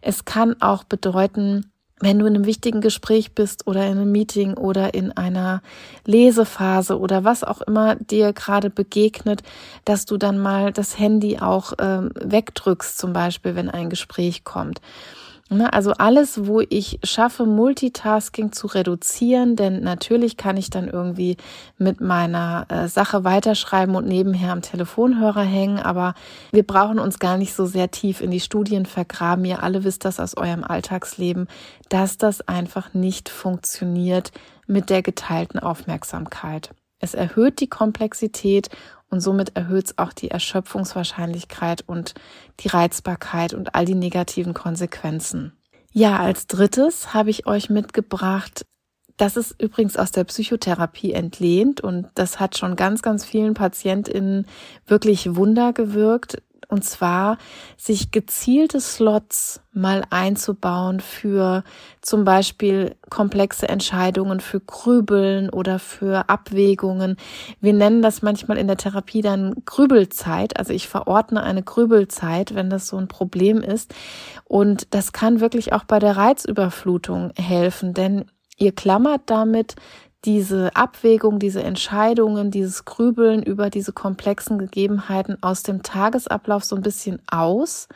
Es 0.00 0.24
kann 0.24 0.60
auch 0.60 0.82
bedeuten, 0.82 1.70
wenn 2.00 2.18
du 2.18 2.26
in 2.26 2.34
einem 2.34 2.44
wichtigen 2.44 2.80
Gespräch 2.80 3.36
bist 3.36 3.68
oder 3.68 3.86
in 3.86 3.92
einem 3.98 4.10
Meeting 4.10 4.54
oder 4.54 4.92
in 4.92 5.12
einer 5.12 5.62
Lesephase 6.04 6.98
oder 6.98 7.22
was 7.22 7.44
auch 7.44 7.60
immer 7.60 7.94
dir 7.94 8.32
gerade 8.32 8.68
begegnet, 8.68 9.44
dass 9.84 10.06
du 10.06 10.16
dann 10.16 10.40
mal 10.40 10.72
das 10.72 10.98
Handy 10.98 11.38
auch 11.38 11.74
ähm, 11.78 12.10
wegdrückst, 12.16 12.98
zum 12.98 13.12
Beispiel, 13.12 13.54
wenn 13.54 13.70
ein 13.70 13.90
Gespräch 13.90 14.42
kommt. 14.42 14.80
Ne, 15.52 15.70
also 15.70 15.92
alles, 15.92 16.46
wo 16.46 16.60
ich 16.60 16.98
schaffe, 17.04 17.44
Multitasking 17.44 18.52
zu 18.52 18.68
reduzieren, 18.68 19.54
denn 19.54 19.82
natürlich 19.82 20.38
kann 20.38 20.56
ich 20.56 20.70
dann 20.70 20.88
irgendwie 20.88 21.36
mit 21.76 22.00
meiner 22.00 22.64
äh, 22.70 22.88
Sache 22.88 23.24
weiterschreiben 23.24 23.94
und 23.94 24.06
nebenher 24.06 24.52
am 24.52 24.62
Telefonhörer 24.62 25.42
hängen, 25.42 25.78
aber 25.78 26.14
wir 26.52 26.66
brauchen 26.66 26.98
uns 26.98 27.18
gar 27.18 27.36
nicht 27.36 27.52
so 27.52 27.66
sehr 27.66 27.90
tief 27.90 28.22
in 28.22 28.30
die 28.30 28.40
Studien 28.40 28.86
vergraben. 28.86 29.44
Ihr 29.44 29.62
alle 29.62 29.84
wisst 29.84 30.06
das 30.06 30.20
aus 30.20 30.38
eurem 30.38 30.64
Alltagsleben, 30.64 31.48
dass 31.90 32.16
das 32.16 32.48
einfach 32.48 32.94
nicht 32.94 33.28
funktioniert 33.28 34.32
mit 34.66 34.88
der 34.88 35.02
geteilten 35.02 35.60
Aufmerksamkeit. 35.60 36.70
Es 36.98 37.12
erhöht 37.12 37.60
die 37.60 37.68
Komplexität 37.68 38.70
und 39.12 39.20
somit 39.20 39.54
erhöht 39.56 39.86
es 39.86 39.98
auch 39.98 40.12
die 40.12 40.30
Erschöpfungswahrscheinlichkeit 40.30 41.84
und 41.86 42.14
die 42.60 42.68
Reizbarkeit 42.68 43.52
und 43.52 43.74
all 43.74 43.84
die 43.84 43.94
negativen 43.94 44.54
Konsequenzen. 44.54 45.52
Ja, 45.92 46.18
als 46.18 46.46
drittes 46.46 47.12
habe 47.12 47.28
ich 47.28 47.46
euch 47.46 47.68
mitgebracht, 47.68 48.64
das 49.18 49.36
ist 49.36 49.60
übrigens 49.62 49.98
aus 49.98 50.10
der 50.10 50.24
Psychotherapie 50.24 51.12
entlehnt 51.12 51.82
und 51.82 52.08
das 52.14 52.40
hat 52.40 52.56
schon 52.56 52.74
ganz, 52.74 53.02
ganz 53.02 53.26
vielen 53.26 53.52
PatientInnen 53.52 54.46
wirklich 54.86 55.36
Wunder 55.36 55.74
gewirkt 55.74 56.42
und 56.72 56.84
zwar 56.84 57.36
sich 57.76 58.12
gezielte 58.12 58.80
Slots 58.80 59.60
mal 59.74 60.04
einzubauen 60.08 61.00
für 61.00 61.64
zum 62.00 62.24
Beispiel 62.24 62.96
komplexe 63.10 63.68
Entscheidungen, 63.68 64.40
für 64.40 64.58
Grübeln 64.58 65.50
oder 65.50 65.78
für 65.78 66.30
Abwägungen. 66.30 67.16
Wir 67.60 67.74
nennen 67.74 68.00
das 68.00 68.22
manchmal 68.22 68.56
in 68.56 68.68
der 68.68 68.78
Therapie 68.78 69.20
dann 69.20 69.54
Grübelzeit. 69.66 70.58
Also 70.58 70.72
ich 70.72 70.88
verordne 70.88 71.42
eine 71.42 71.62
Grübelzeit, 71.62 72.54
wenn 72.54 72.70
das 72.70 72.88
so 72.88 72.96
ein 72.96 73.06
Problem 73.06 73.58
ist. 73.58 73.94
Und 74.44 74.94
das 74.94 75.12
kann 75.12 75.40
wirklich 75.40 75.74
auch 75.74 75.84
bei 75.84 75.98
der 75.98 76.16
Reizüberflutung 76.16 77.32
helfen, 77.36 77.92
denn 77.92 78.24
ihr 78.56 78.72
klammert 78.72 79.22
damit 79.26 79.76
diese 80.24 80.74
Abwägung, 80.76 81.38
diese 81.38 81.62
Entscheidungen, 81.62 82.50
dieses 82.50 82.84
Grübeln 82.84 83.42
über 83.42 83.70
diese 83.70 83.92
komplexen 83.92 84.58
Gegebenheiten 84.58 85.42
aus 85.42 85.62
dem 85.62 85.82
Tagesablauf 85.82 86.64
so 86.64 86.76
ein 86.76 86.82
bisschen 86.82 87.20
aus 87.28 87.88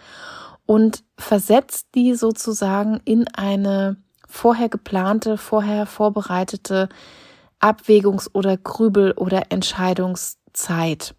und 0.66 1.04
versetzt 1.16 1.88
die 1.94 2.14
sozusagen 2.14 3.00
in 3.04 3.28
eine 3.28 3.96
vorher 4.28 4.68
geplante, 4.68 5.38
vorher 5.38 5.86
vorbereitete 5.86 6.88
Abwägungs- 7.60 8.30
oder 8.32 8.56
Grübel- 8.56 9.12
oder 9.12 9.50
Entscheidungszeit. 9.50 11.14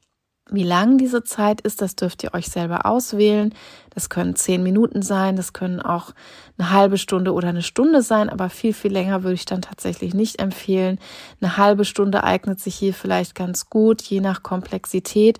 Wie 0.49 0.63
lang 0.63 0.97
diese 0.97 1.23
Zeit 1.23 1.59
ist, 1.59 1.81
das 1.81 1.97
dürft 1.97 2.23
ihr 2.23 2.33
euch 2.33 2.47
selber 2.47 2.85
auswählen. 2.85 3.53
Das 3.89 4.09
können 4.09 4.35
zehn 4.35 4.63
Minuten 4.63 5.01
sein, 5.01 5.35
das 5.35 5.51
können 5.51 5.81
auch 5.81 6.13
eine 6.57 6.71
halbe 6.71 6.97
Stunde 6.97 7.33
oder 7.33 7.49
eine 7.49 7.63
Stunde 7.63 8.01
sein, 8.01 8.29
aber 8.29 8.49
viel, 8.49 8.73
viel 8.73 8.93
länger 8.93 9.23
würde 9.23 9.33
ich 9.33 9.45
dann 9.45 9.61
tatsächlich 9.61 10.13
nicht 10.13 10.39
empfehlen. 10.39 10.99
Eine 11.41 11.57
halbe 11.57 11.83
Stunde 11.83 12.23
eignet 12.23 12.61
sich 12.61 12.75
hier 12.75 12.93
vielleicht 12.93 13.35
ganz 13.35 13.69
gut, 13.69 14.01
je 14.03 14.21
nach 14.21 14.41
Komplexität. 14.41 15.39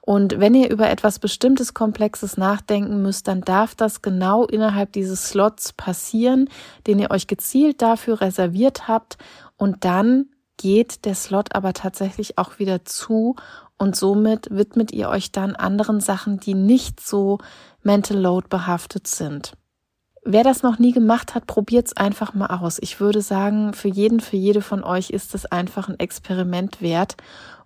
Und 0.00 0.40
wenn 0.40 0.54
ihr 0.54 0.70
über 0.70 0.88
etwas 0.88 1.18
bestimmtes 1.18 1.74
Komplexes 1.74 2.38
nachdenken 2.38 3.02
müsst, 3.02 3.28
dann 3.28 3.42
darf 3.42 3.74
das 3.74 4.00
genau 4.00 4.46
innerhalb 4.46 4.92
dieses 4.92 5.28
Slots 5.28 5.74
passieren, 5.74 6.48
den 6.86 6.98
ihr 6.98 7.10
euch 7.10 7.26
gezielt 7.26 7.82
dafür 7.82 8.22
reserviert 8.22 8.88
habt. 8.88 9.18
Und 9.58 9.84
dann 9.84 10.30
geht 10.56 11.04
der 11.04 11.14
Slot 11.14 11.54
aber 11.54 11.72
tatsächlich 11.72 12.38
auch 12.38 12.58
wieder 12.58 12.84
zu 12.84 13.36
und 13.78 13.96
somit 13.96 14.48
widmet 14.50 14.92
ihr 14.92 15.08
euch 15.08 15.32
dann 15.32 15.54
anderen 15.54 16.00
Sachen, 16.00 16.40
die 16.40 16.54
nicht 16.54 17.00
so 17.00 17.38
mental 17.82 18.18
load 18.18 18.48
behaftet 18.48 19.06
sind. 19.06 19.52
Wer 20.24 20.42
das 20.42 20.62
noch 20.62 20.78
nie 20.80 20.92
gemacht 20.92 21.34
hat, 21.36 21.46
probiert's 21.46 21.96
einfach 21.96 22.34
mal 22.34 22.46
aus. 22.46 22.78
Ich 22.80 22.98
würde 22.98 23.20
sagen, 23.20 23.72
für 23.74 23.88
jeden, 23.88 24.18
für 24.18 24.36
jede 24.36 24.60
von 24.60 24.82
euch 24.82 25.10
ist 25.10 25.36
es 25.36 25.46
einfach 25.46 25.88
ein 25.88 26.00
Experiment 26.00 26.82
wert 26.82 27.16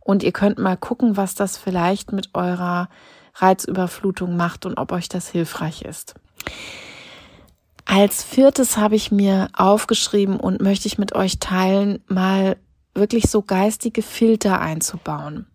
und 0.01 0.23
ihr 0.23 0.33
könnt 0.33 0.59
mal 0.59 0.77
gucken, 0.77 1.17
was 1.17 1.35
das 1.35 1.57
vielleicht 1.57 2.13
mit 2.13 2.35
eurer 2.35 2.89
Reizüberflutung 3.37 4.37
macht 4.37 4.67
und 4.67 4.77
ob 4.77 4.93
euch 4.93 5.09
das 5.09 5.29
hilfreich 5.29 5.83
ist. 5.83 6.15
Als 7.87 8.23
viertes 8.23 8.77
habe 8.77 8.95
ich 8.95 9.11
mir 9.11 9.49
aufgeschrieben 9.57 10.39
und 10.39 10.61
möchte 10.61 10.87
ich 10.87 10.99
mit 10.99 11.15
euch 11.15 11.39
teilen, 11.39 12.03
mal 12.09 12.57
wirklich 12.95 13.31
so 13.31 13.43
geistige 13.43 14.03
Filter 14.03 14.61
einzubauen. 14.61 15.47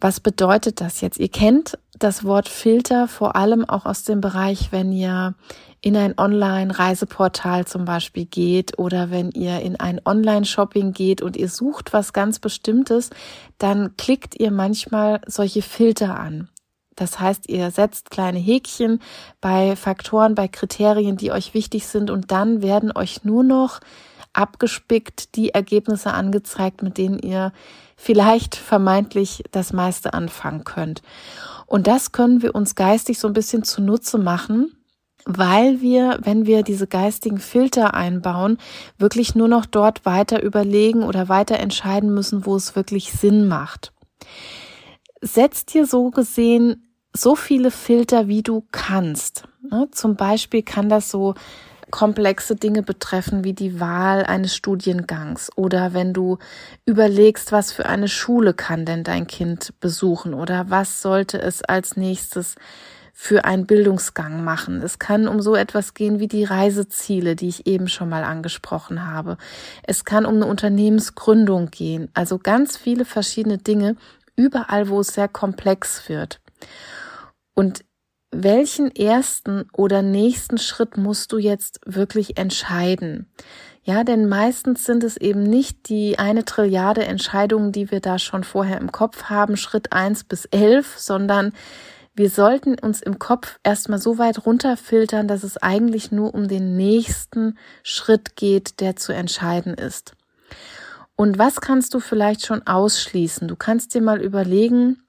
Was 0.00 0.20
bedeutet 0.20 0.80
das 0.80 1.00
jetzt? 1.00 1.18
Ihr 1.18 1.30
kennt 1.30 1.78
das 1.98 2.24
Wort 2.24 2.48
Filter 2.48 3.08
vor 3.08 3.36
allem 3.36 3.64
auch 3.64 3.86
aus 3.86 4.04
dem 4.04 4.20
Bereich, 4.20 4.72
wenn 4.72 4.92
ihr 4.92 5.34
in 5.80 5.96
ein 5.96 6.18
Online-Reiseportal 6.18 7.66
zum 7.66 7.84
Beispiel 7.84 8.24
geht 8.24 8.78
oder 8.78 9.10
wenn 9.10 9.30
ihr 9.30 9.60
in 9.60 9.76
ein 9.78 10.00
Online-Shopping 10.04 10.92
geht 10.92 11.22
und 11.22 11.36
ihr 11.36 11.48
sucht 11.48 11.92
was 11.92 12.12
ganz 12.12 12.38
Bestimmtes, 12.38 13.10
dann 13.58 13.96
klickt 13.96 14.40
ihr 14.40 14.50
manchmal 14.50 15.20
solche 15.26 15.62
Filter 15.62 16.18
an. 16.18 16.48
Das 16.96 17.18
heißt, 17.18 17.48
ihr 17.48 17.70
setzt 17.70 18.10
kleine 18.10 18.38
Häkchen 18.38 19.00
bei 19.40 19.76
Faktoren, 19.76 20.34
bei 20.34 20.48
Kriterien, 20.48 21.16
die 21.16 21.32
euch 21.32 21.54
wichtig 21.54 21.86
sind 21.86 22.10
und 22.10 22.30
dann 22.30 22.62
werden 22.62 22.92
euch 22.94 23.24
nur 23.24 23.42
noch 23.42 23.80
abgespickt 24.34 25.34
die 25.36 25.50
Ergebnisse 25.50 26.12
angezeigt, 26.12 26.82
mit 26.82 26.98
denen 26.98 27.18
ihr 27.18 27.52
vielleicht 27.96 28.56
vermeintlich 28.56 29.44
das 29.50 29.72
meiste 29.72 30.12
anfangen 30.12 30.64
könnt. 30.64 31.02
Und 31.66 31.86
das 31.86 32.12
können 32.12 32.42
wir 32.42 32.54
uns 32.54 32.74
geistig 32.74 33.18
so 33.18 33.28
ein 33.28 33.32
bisschen 33.32 33.64
zunutze 33.64 34.18
machen, 34.18 34.76
weil 35.24 35.80
wir, 35.80 36.18
wenn 36.22 36.46
wir 36.46 36.62
diese 36.62 36.86
geistigen 36.86 37.38
Filter 37.38 37.94
einbauen, 37.94 38.58
wirklich 38.98 39.34
nur 39.34 39.48
noch 39.48 39.64
dort 39.64 40.04
weiter 40.04 40.42
überlegen 40.42 41.02
oder 41.02 41.28
weiter 41.28 41.58
entscheiden 41.58 42.12
müssen, 42.12 42.44
wo 42.44 42.56
es 42.56 42.76
wirklich 42.76 43.12
Sinn 43.12 43.48
macht. 43.48 43.92
Setzt 45.22 45.72
dir 45.72 45.86
so 45.86 46.10
gesehen 46.10 46.84
so 47.16 47.36
viele 47.36 47.70
Filter, 47.70 48.28
wie 48.28 48.42
du 48.42 48.66
kannst. 48.72 49.44
Ne? 49.70 49.88
Zum 49.92 50.16
Beispiel 50.16 50.62
kann 50.62 50.88
das 50.88 51.10
so 51.10 51.34
komplexe 51.94 52.56
Dinge 52.56 52.82
betreffen, 52.82 53.44
wie 53.44 53.52
die 53.52 53.78
Wahl 53.78 54.24
eines 54.24 54.56
Studiengangs 54.56 55.48
oder 55.54 55.94
wenn 55.94 56.12
du 56.12 56.38
überlegst, 56.84 57.52
was 57.52 57.70
für 57.70 57.86
eine 57.86 58.08
Schule 58.08 58.52
kann 58.52 58.84
denn 58.84 59.04
dein 59.04 59.28
Kind 59.28 59.78
besuchen 59.78 60.34
oder 60.34 60.70
was 60.70 61.02
sollte 61.02 61.40
es 61.40 61.62
als 61.62 61.96
nächstes 61.96 62.56
für 63.12 63.44
einen 63.44 63.66
Bildungsgang 63.66 64.42
machen. 64.42 64.82
Es 64.82 64.98
kann 64.98 65.28
um 65.28 65.40
so 65.40 65.54
etwas 65.54 65.94
gehen 65.94 66.18
wie 66.18 66.26
die 66.26 66.42
Reiseziele, 66.42 67.36
die 67.36 67.46
ich 67.46 67.68
eben 67.68 67.86
schon 67.86 68.08
mal 68.08 68.24
angesprochen 68.24 69.06
habe. 69.06 69.36
Es 69.84 70.04
kann 70.04 70.26
um 70.26 70.34
eine 70.34 70.46
Unternehmensgründung 70.46 71.70
gehen. 71.70 72.10
Also 72.12 72.40
ganz 72.40 72.76
viele 72.76 73.04
verschiedene 73.04 73.58
Dinge, 73.58 73.94
überall, 74.34 74.88
wo 74.88 74.98
es 74.98 75.14
sehr 75.14 75.28
komplex 75.28 76.08
wird. 76.08 76.40
Und 77.54 77.84
welchen 78.42 78.94
ersten 78.94 79.64
oder 79.72 80.02
nächsten 80.02 80.58
Schritt 80.58 80.96
musst 80.96 81.32
du 81.32 81.38
jetzt 81.38 81.80
wirklich 81.86 82.36
entscheiden? 82.36 83.26
Ja, 83.84 84.02
denn 84.02 84.28
meistens 84.28 84.84
sind 84.84 85.04
es 85.04 85.16
eben 85.16 85.42
nicht 85.42 85.88
die 85.88 86.18
eine 86.18 86.44
Trilliarde 86.44 87.04
Entscheidungen, 87.04 87.70
die 87.70 87.90
wir 87.90 88.00
da 88.00 88.18
schon 88.18 88.42
vorher 88.42 88.80
im 88.80 88.92
Kopf 88.92 89.24
haben, 89.24 89.56
Schritt 89.56 89.92
eins 89.92 90.24
bis 90.24 90.46
elf, 90.46 90.98
sondern 90.98 91.52
wir 92.14 92.30
sollten 92.30 92.78
uns 92.78 93.02
im 93.02 93.18
Kopf 93.18 93.58
erstmal 93.62 93.98
so 93.98 94.18
weit 94.18 94.46
runterfiltern, 94.46 95.28
dass 95.28 95.42
es 95.42 95.58
eigentlich 95.58 96.12
nur 96.12 96.32
um 96.32 96.48
den 96.48 96.76
nächsten 96.76 97.58
Schritt 97.82 98.36
geht, 98.36 98.80
der 98.80 98.96
zu 98.96 99.12
entscheiden 99.12 99.74
ist. 99.74 100.14
Und 101.16 101.38
was 101.38 101.60
kannst 101.60 101.92
du 101.92 102.00
vielleicht 102.00 102.46
schon 102.46 102.66
ausschließen? 102.66 103.48
Du 103.48 103.56
kannst 103.56 103.94
dir 103.94 104.00
mal 104.00 104.20
überlegen, 104.22 105.03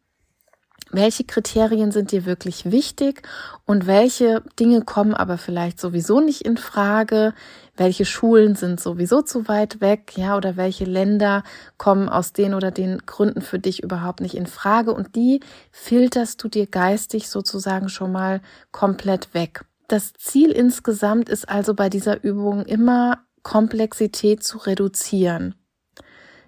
welche 0.91 1.23
Kriterien 1.23 1.91
sind 1.91 2.11
dir 2.11 2.25
wirklich 2.25 2.71
wichtig 2.71 3.23
und 3.65 3.87
welche 3.87 4.43
Dinge 4.59 4.81
kommen 4.81 5.13
aber 5.13 5.37
vielleicht 5.37 5.79
sowieso 5.79 6.21
nicht 6.21 6.41
in 6.41 6.57
Frage, 6.57 7.33
welche 7.75 8.05
Schulen 8.05 8.55
sind 8.55 8.79
sowieso 8.79 9.21
zu 9.21 9.47
weit 9.47 9.81
weg, 9.81 10.13
ja, 10.15 10.37
oder 10.37 10.55
welche 10.55 10.85
Länder 10.85 11.43
kommen 11.77 12.07
aus 12.07 12.33
den 12.33 12.53
oder 12.53 12.71
den 12.71 12.99
Gründen 13.05 13.41
für 13.41 13.59
dich 13.59 13.83
überhaupt 13.83 14.21
nicht 14.21 14.35
in 14.35 14.47
Frage 14.47 14.93
und 14.93 15.15
die 15.15 15.41
filterst 15.71 16.41
du 16.43 16.47
dir 16.47 16.67
geistig 16.67 17.29
sozusagen 17.29 17.89
schon 17.89 18.11
mal 18.11 18.41
komplett 18.71 19.33
weg. 19.33 19.65
Das 19.87 20.13
Ziel 20.13 20.51
insgesamt 20.51 21.29
ist 21.29 21.47
also 21.49 21.73
bei 21.73 21.89
dieser 21.89 22.23
Übung 22.23 22.65
immer 22.65 23.19
Komplexität 23.43 24.43
zu 24.43 24.57
reduzieren. 24.57 25.55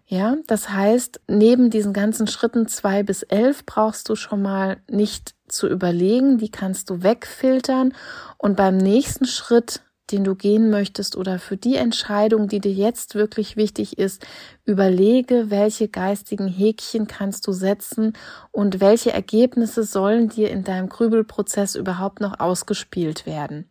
Ja, 0.09 0.37
das 0.47 0.69
heißt, 0.69 1.19
neben 1.27 1.69
diesen 1.69 1.91
ganzen 1.91 2.27
Schritten 2.27 2.69
zwei 2.69 3.03
bis 3.03 3.23
elf 3.23 3.65
brauchst 3.65 4.07
du 4.07 4.15
schon 4.15 4.41
mal 4.41 4.77
nicht 4.89 5.35
zu 5.49 5.67
überlegen, 5.67 6.37
die 6.37 6.49
kannst 6.49 6.89
du 6.89 7.03
wegfiltern 7.03 7.93
und 8.37 8.55
beim 8.55 8.77
nächsten 8.77 9.25
Schritt, 9.25 9.81
den 10.11 10.23
du 10.23 10.35
gehen 10.35 10.69
möchtest 10.69 11.17
oder 11.17 11.39
für 11.39 11.57
die 11.57 11.75
Entscheidung, 11.75 12.47
die 12.47 12.61
dir 12.61 12.71
jetzt 12.71 13.15
wirklich 13.15 13.57
wichtig 13.57 13.97
ist, 13.97 14.25
überlege, 14.63 15.49
welche 15.49 15.89
geistigen 15.89 16.47
Häkchen 16.47 17.07
kannst 17.07 17.45
du 17.45 17.51
setzen 17.51 18.13
und 18.51 18.79
welche 18.79 19.11
Ergebnisse 19.11 19.83
sollen 19.83 20.29
dir 20.29 20.51
in 20.51 20.63
deinem 20.63 20.87
Grübelprozess 20.87 21.75
überhaupt 21.75 22.21
noch 22.21 22.39
ausgespielt 22.39 23.25
werden. 23.25 23.69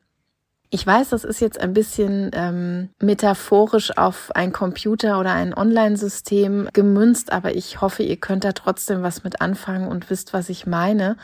Ich 0.77 0.87
weiß, 0.87 1.09
das 1.09 1.25
ist 1.25 1.41
jetzt 1.41 1.59
ein 1.59 1.73
bisschen 1.73 2.31
ähm, 2.35 2.91
metaphorisch 3.01 3.97
auf 3.97 4.31
ein 4.37 4.53
Computer 4.53 5.19
oder 5.19 5.33
ein 5.33 5.55
Online-System 5.55 6.69
gemünzt, 6.75 7.33
aber 7.33 7.57
ich 7.57 7.81
hoffe, 7.81 8.03
ihr 8.03 8.19
könnt 8.19 8.45
da 8.45 8.53
trotzdem 8.53 9.03
was 9.03 9.25
mit 9.25 9.41
anfangen 9.41 9.89
und 9.89 10.11
wisst, 10.11 10.35
was 10.35 10.51
ich 10.51 10.67
meine. 10.67 11.17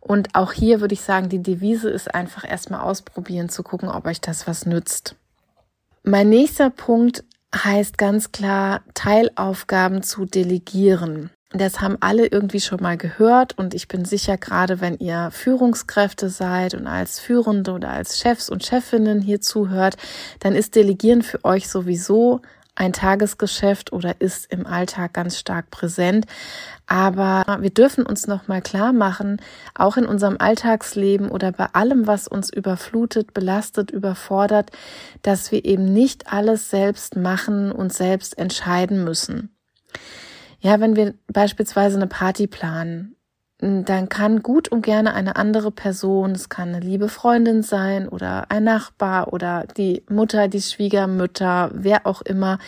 Und 0.00 0.34
auch 0.34 0.54
hier 0.54 0.80
würde 0.80 0.94
ich 0.94 1.02
sagen, 1.02 1.28
die 1.28 1.42
Devise 1.42 1.90
ist 1.90 2.14
einfach 2.14 2.48
erstmal 2.50 2.80
ausprobieren, 2.80 3.50
zu 3.50 3.62
gucken, 3.62 3.90
ob 3.90 4.06
euch 4.06 4.22
das 4.22 4.46
was 4.46 4.64
nützt. 4.64 5.16
Mein 6.02 6.30
nächster 6.30 6.70
Punkt 6.70 7.24
heißt 7.54 7.98
ganz 7.98 8.32
klar, 8.32 8.80
Teilaufgaben 8.94 10.02
zu 10.02 10.24
delegieren. 10.24 11.28
Das 11.56 11.80
haben 11.80 11.98
alle 12.00 12.26
irgendwie 12.26 12.60
schon 12.60 12.82
mal 12.82 12.96
gehört 12.96 13.56
und 13.56 13.74
ich 13.74 13.86
bin 13.86 14.04
sicher, 14.04 14.36
gerade 14.36 14.80
wenn 14.80 14.98
ihr 14.98 15.30
Führungskräfte 15.30 16.28
seid 16.28 16.74
und 16.74 16.88
als 16.88 17.20
Führende 17.20 17.70
oder 17.70 17.90
als 17.90 18.18
Chefs 18.18 18.50
und 18.50 18.64
Chefinnen 18.64 19.20
hier 19.20 19.40
zuhört, 19.40 19.96
dann 20.40 20.56
ist 20.56 20.74
Delegieren 20.74 21.22
für 21.22 21.44
euch 21.44 21.68
sowieso 21.68 22.40
ein 22.74 22.92
Tagesgeschäft 22.92 23.92
oder 23.92 24.20
ist 24.20 24.50
im 24.52 24.66
Alltag 24.66 25.12
ganz 25.12 25.38
stark 25.38 25.70
präsent. 25.70 26.26
Aber 26.88 27.58
wir 27.60 27.70
dürfen 27.70 28.04
uns 28.04 28.26
noch 28.26 28.48
mal 28.48 28.60
klar 28.60 28.92
machen, 28.92 29.40
auch 29.76 29.96
in 29.96 30.06
unserem 30.06 30.38
Alltagsleben 30.40 31.28
oder 31.28 31.52
bei 31.52 31.66
allem, 31.72 32.08
was 32.08 32.26
uns 32.26 32.52
überflutet, 32.52 33.32
belastet, 33.32 33.92
überfordert, 33.92 34.72
dass 35.22 35.52
wir 35.52 35.64
eben 35.64 35.84
nicht 35.84 36.32
alles 36.32 36.68
selbst 36.68 37.14
machen 37.14 37.70
und 37.70 37.92
selbst 37.92 38.36
entscheiden 38.38 39.04
müssen. 39.04 39.54
Ja, 40.64 40.80
wenn 40.80 40.96
wir 40.96 41.12
beispielsweise 41.30 41.96
eine 41.96 42.06
Party 42.06 42.46
planen, 42.46 43.16
dann 43.58 44.08
kann 44.08 44.42
gut 44.42 44.66
und 44.68 44.80
gerne 44.80 45.12
eine 45.12 45.36
andere 45.36 45.70
Person, 45.70 46.30
es 46.30 46.48
kann 46.48 46.70
eine 46.70 46.80
liebe 46.80 47.10
Freundin 47.10 47.62
sein 47.62 48.08
oder 48.08 48.50
ein 48.50 48.64
Nachbar 48.64 49.34
oder 49.34 49.66
die 49.76 50.02
Mutter, 50.08 50.48
die 50.48 50.62
Schwiegermütter, 50.62 51.70
wer 51.74 52.06
auch 52.06 52.22
immer. 52.22 52.58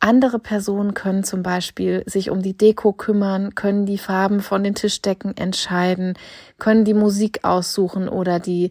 Andere 0.00 0.38
Personen 0.38 0.94
können 0.94 1.22
zum 1.22 1.42
Beispiel 1.42 2.02
sich 2.06 2.30
um 2.30 2.40
die 2.40 2.56
Deko 2.56 2.94
kümmern, 2.94 3.54
können 3.54 3.84
die 3.84 3.98
Farben 3.98 4.40
von 4.40 4.64
den 4.64 4.74
Tischdecken 4.74 5.36
entscheiden, 5.36 6.14
können 6.58 6.86
die 6.86 6.94
Musik 6.94 7.40
aussuchen 7.44 8.08
oder 8.08 8.40
die 8.40 8.70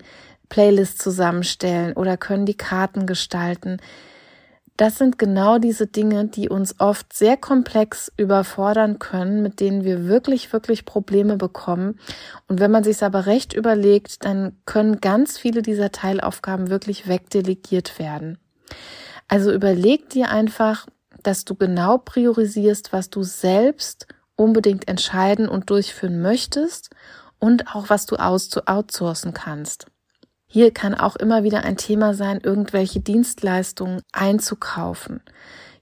Playlist 0.49 0.99
zusammenstellen 0.99 1.93
oder 1.93 2.17
können 2.17 2.47
die 2.47 2.57
Karten 2.57 3.05
gestalten. 3.05 3.77
Das 4.77 4.97
sind 4.97 5.17
genau 5.17 5.57
diese 5.57 5.87
Dinge, 5.87 6.25
die 6.25 6.49
uns 6.49 6.79
oft 6.79 7.13
sehr 7.13 7.37
komplex 7.37 8.11
überfordern 8.17 8.99
können, 8.99 9.41
mit 9.41 9.61
denen 9.61 9.85
wir 9.85 10.07
wirklich, 10.07 10.51
wirklich 10.51 10.83
Probleme 10.83 11.37
bekommen. 11.37 11.97
Und 12.49 12.59
wenn 12.59 12.71
man 12.71 12.83
sich 12.83 13.01
aber 13.01 13.25
recht 13.25 13.53
überlegt, 13.53 14.25
dann 14.25 14.57
können 14.65 14.99
ganz 14.99 15.37
viele 15.37 15.61
dieser 15.61 15.93
Teilaufgaben 15.93 16.69
wirklich 16.69 17.07
wegdelegiert 17.07 17.99
werden. 17.99 18.37
Also 19.29 19.53
überleg 19.53 20.09
dir 20.09 20.29
einfach, 20.29 20.87
dass 21.23 21.45
du 21.45 21.55
genau 21.55 21.97
priorisierst, 21.97 22.91
was 22.91 23.09
du 23.09 23.23
selbst 23.23 24.07
unbedingt 24.35 24.89
entscheiden 24.89 25.47
und 25.47 25.69
durchführen 25.69 26.21
möchtest 26.21 26.89
und 27.39 27.73
auch 27.73 27.89
was 27.89 28.05
du 28.05 28.17
outsourcen 28.17 29.33
kannst. 29.33 29.87
Hier 30.55 30.71
kann 30.71 30.95
auch 30.95 31.17
immer 31.17 31.43
wieder 31.43 31.65
ein 31.65 31.75
Thema 31.75 32.13
sein, 32.13 32.39
irgendwelche 32.41 33.01
Dienstleistungen 33.01 34.01
einzukaufen. 34.13 35.19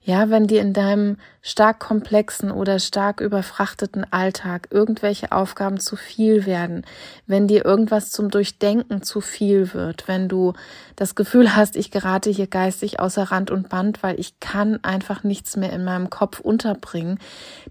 Ja, 0.01 0.31
wenn 0.31 0.47
dir 0.47 0.61
in 0.61 0.73
deinem 0.73 1.17
stark 1.45 1.79
komplexen 1.79 2.51
oder 2.51 2.79
stark 2.79 3.19
überfrachteten 3.19 4.05
Alltag 4.11 4.69
irgendwelche 4.71 5.33
Aufgaben 5.33 5.77
zu 5.77 5.97
viel 5.97 6.45
werden, 6.45 6.85
wenn 7.27 7.49
dir 7.49 7.65
irgendwas 7.65 8.11
zum 8.11 8.31
Durchdenken 8.31 9.03
zu 9.03 9.19
viel 9.19 9.73
wird, 9.73 10.07
wenn 10.07 10.29
du 10.29 10.53
das 10.95 11.15
Gefühl 11.15 11.53
hast, 11.53 11.75
ich 11.75 11.91
gerate 11.91 12.29
hier 12.29 12.47
geistig 12.47 13.01
außer 13.01 13.23
Rand 13.23 13.51
und 13.51 13.67
Band, 13.67 14.01
weil 14.03 14.17
ich 14.21 14.39
kann 14.39 14.79
einfach 14.83 15.23
nichts 15.25 15.57
mehr 15.57 15.73
in 15.73 15.83
meinem 15.83 16.09
Kopf 16.09 16.39
unterbringen, 16.39 17.19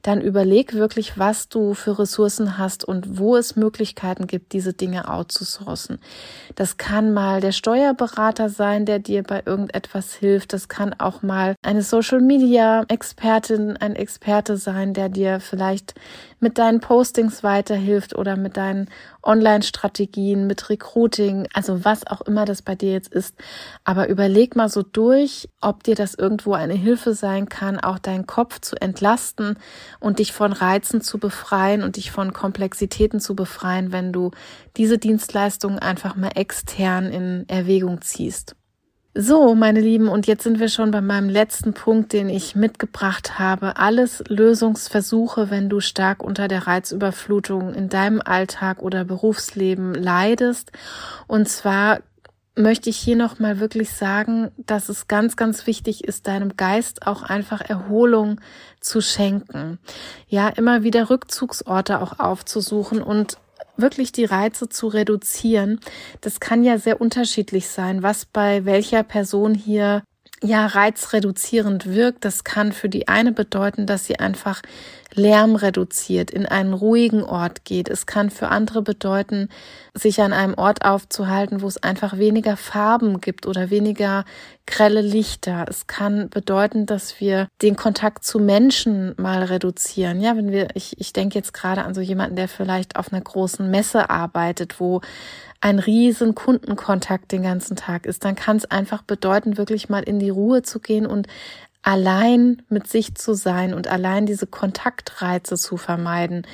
dann 0.02 0.20
überleg 0.20 0.74
wirklich, 0.74 1.18
was 1.18 1.48
du 1.48 1.72
für 1.72 1.98
Ressourcen 1.98 2.58
hast 2.58 2.84
und 2.84 3.18
wo 3.18 3.36
es 3.36 3.56
Möglichkeiten 3.56 4.26
gibt, 4.26 4.52
diese 4.52 4.74
Dinge 4.74 5.08
outzusourcen. 5.08 5.98
Das 6.56 6.76
kann 6.76 7.14
mal 7.14 7.40
der 7.40 7.52
Steuerberater 7.52 8.50
sein, 8.50 8.84
der 8.84 8.98
dir 8.98 9.22
bei 9.22 9.42
irgendetwas 9.46 10.12
hilft. 10.12 10.52
Das 10.52 10.68
kann 10.68 10.94
auch 10.98 11.22
mal 11.22 11.54
eine 11.62 11.82
Social 11.82 12.20
Media 12.20 12.84
Expertin, 12.88 13.61
ein 13.70 13.96
Experte 13.96 14.56
sein, 14.56 14.94
der 14.94 15.08
dir 15.08 15.40
vielleicht 15.40 15.94
mit 16.40 16.58
deinen 16.58 16.80
Postings 16.80 17.42
weiterhilft 17.42 18.16
oder 18.16 18.36
mit 18.36 18.56
deinen 18.56 18.88
Online-Strategien, 19.22 20.46
mit 20.46 20.68
Recruiting, 20.68 21.48
also 21.54 21.84
was 21.84 22.06
auch 22.06 22.20
immer 22.22 22.44
das 22.44 22.62
bei 22.62 22.74
dir 22.74 22.92
jetzt 22.92 23.12
ist. 23.12 23.36
Aber 23.84 24.08
überleg 24.08 24.56
mal 24.56 24.68
so 24.68 24.82
durch, 24.82 25.48
ob 25.60 25.84
dir 25.84 25.94
das 25.94 26.14
irgendwo 26.14 26.54
eine 26.54 26.74
Hilfe 26.74 27.14
sein 27.14 27.48
kann, 27.48 27.78
auch 27.78 27.98
deinen 27.98 28.26
Kopf 28.26 28.60
zu 28.60 28.76
entlasten 28.80 29.56
und 30.00 30.18
dich 30.18 30.32
von 30.32 30.52
Reizen 30.52 31.00
zu 31.00 31.18
befreien 31.18 31.82
und 31.82 31.96
dich 31.96 32.10
von 32.10 32.32
Komplexitäten 32.32 33.20
zu 33.20 33.36
befreien, 33.36 33.92
wenn 33.92 34.12
du 34.12 34.32
diese 34.76 34.98
Dienstleistungen 34.98 35.78
einfach 35.78 36.16
mal 36.16 36.32
extern 36.34 37.06
in 37.06 37.48
Erwägung 37.48 38.00
ziehst. 38.02 38.56
So, 39.14 39.54
meine 39.54 39.80
Lieben, 39.82 40.08
und 40.08 40.26
jetzt 40.26 40.42
sind 40.42 40.58
wir 40.58 40.70
schon 40.70 40.90
bei 40.90 41.02
meinem 41.02 41.28
letzten 41.28 41.74
Punkt, 41.74 42.14
den 42.14 42.30
ich 42.30 42.56
mitgebracht 42.56 43.38
habe. 43.38 43.76
Alles 43.76 44.24
Lösungsversuche, 44.26 45.50
wenn 45.50 45.68
du 45.68 45.80
stark 45.80 46.22
unter 46.22 46.48
der 46.48 46.66
Reizüberflutung 46.66 47.74
in 47.74 47.90
deinem 47.90 48.22
Alltag 48.24 48.80
oder 48.80 49.04
Berufsleben 49.04 49.92
leidest. 49.92 50.72
Und 51.26 51.46
zwar 51.46 51.98
möchte 52.56 52.88
ich 52.88 52.96
hier 52.96 53.16
nochmal 53.16 53.60
wirklich 53.60 53.92
sagen, 53.92 54.50
dass 54.56 54.88
es 54.88 55.08
ganz, 55.08 55.36
ganz 55.36 55.66
wichtig 55.66 56.04
ist, 56.04 56.26
deinem 56.26 56.56
Geist 56.56 57.06
auch 57.06 57.22
einfach 57.22 57.60
Erholung 57.60 58.40
zu 58.80 59.02
schenken. 59.02 59.78
Ja, 60.26 60.48
immer 60.48 60.84
wieder 60.84 61.10
Rückzugsorte 61.10 62.00
auch 62.00 62.18
aufzusuchen 62.18 63.02
und 63.02 63.36
wirklich 63.76 64.12
die 64.12 64.24
Reize 64.24 64.68
zu 64.68 64.88
reduzieren. 64.88 65.80
Das 66.20 66.40
kann 66.40 66.64
ja 66.64 66.78
sehr 66.78 67.00
unterschiedlich 67.00 67.68
sein, 67.68 68.02
was 68.02 68.26
bei 68.26 68.64
welcher 68.64 69.02
Person 69.02 69.54
hier 69.54 70.02
ja 70.42 70.66
reizreduzierend 70.66 71.86
wirkt. 71.86 72.24
Das 72.24 72.44
kann 72.44 72.72
für 72.72 72.88
die 72.88 73.08
eine 73.08 73.32
bedeuten, 73.32 73.86
dass 73.86 74.06
sie 74.06 74.18
einfach 74.18 74.62
Lärm 75.14 75.56
reduziert, 75.56 76.30
in 76.30 76.46
einen 76.46 76.72
ruhigen 76.72 77.22
Ort 77.22 77.64
geht. 77.64 77.88
Es 77.88 78.06
kann 78.06 78.30
für 78.30 78.48
andere 78.48 78.82
bedeuten, 78.82 79.48
sich 79.94 80.20
an 80.20 80.32
einem 80.32 80.54
Ort 80.54 80.84
aufzuhalten, 80.84 81.60
wo 81.60 81.68
es 81.68 81.82
einfach 81.82 82.16
weniger 82.16 82.56
Farben 82.56 83.20
gibt 83.20 83.46
oder 83.46 83.70
weniger 83.70 84.24
grelle 84.66 85.02
Lichter. 85.02 85.66
Es 85.68 85.86
kann 85.86 86.30
bedeuten, 86.30 86.86
dass 86.86 87.20
wir 87.20 87.48
den 87.60 87.76
Kontakt 87.76 88.24
zu 88.24 88.38
Menschen 88.38 89.14
mal 89.18 89.42
reduzieren. 89.42 90.20
Ja, 90.20 90.36
wenn 90.36 90.50
wir, 90.50 90.68
ich, 90.74 90.98
ich 90.98 91.12
denke 91.12 91.38
jetzt 91.38 91.52
gerade 91.52 91.84
an 91.84 91.94
so 91.94 92.00
jemanden, 92.00 92.36
der 92.36 92.48
vielleicht 92.48 92.96
auf 92.96 93.12
einer 93.12 93.22
großen 93.22 93.70
Messe 93.70 94.08
arbeitet, 94.08 94.80
wo 94.80 95.02
ein 95.62 95.78
riesen 95.78 96.34
Kundenkontakt 96.34 97.30
den 97.30 97.42
ganzen 97.42 97.76
Tag 97.76 98.04
ist, 98.04 98.24
dann 98.24 98.34
kann 98.34 98.56
es 98.56 98.70
einfach 98.70 99.02
bedeuten, 99.02 99.56
wirklich 99.56 99.88
mal 99.88 100.02
in 100.02 100.18
die 100.18 100.28
Ruhe 100.28 100.62
zu 100.62 100.80
gehen 100.80 101.06
und 101.06 101.28
allein 101.82 102.62
mit 102.68 102.88
sich 102.88 103.14
zu 103.14 103.34
sein 103.34 103.72
und 103.72 103.86
allein 103.86 104.26
diese 104.26 104.48
Kontaktreize 104.48 105.56
zu 105.56 105.76
vermeiden. 105.76 106.46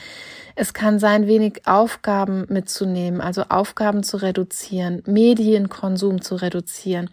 Es 0.56 0.74
kann 0.74 0.98
sein, 0.98 1.26
wenig 1.26 1.66
Aufgaben 1.66 2.44
mitzunehmen, 2.48 3.22
also 3.22 3.44
Aufgaben 3.48 4.02
zu 4.02 4.18
reduzieren, 4.18 5.02
Medienkonsum 5.06 6.20
zu 6.20 6.34
reduzieren. 6.34 7.08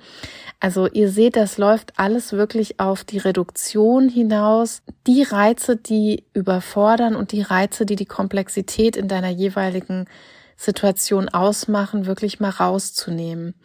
Also 0.60 0.88
ihr 0.88 1.10
seht, 1.10 1.38
das 1.38 1.58
läuft 1.58 1.98
alles 1.98 2.34
wirklich 2.34 2.80
auf 2.80 3.06
die 3.06 3.20
Reduktion 3.20 4.10
hinaus. 4.10 4.82
Die 5.08 5.24
Reize, 5.24 5.78
die 5.78 6.26
überfordern 6.34 7.16
und 7.16 7.32
die 7.32 7.42
Reize, 7.42 7.86
die 7.86 7.96
die 7.96 8.06
Komplexität 8.06 8.98
in 8.98 9.08
deiner 9.08 9.30
jeweiligen 9.30 10.08
Situation 10.58 11.30
ausmachen, 11.30 12.06
wirklich 12.06 12.40
mal 12.40 12.50
rauszunehmen. 12.50 13.56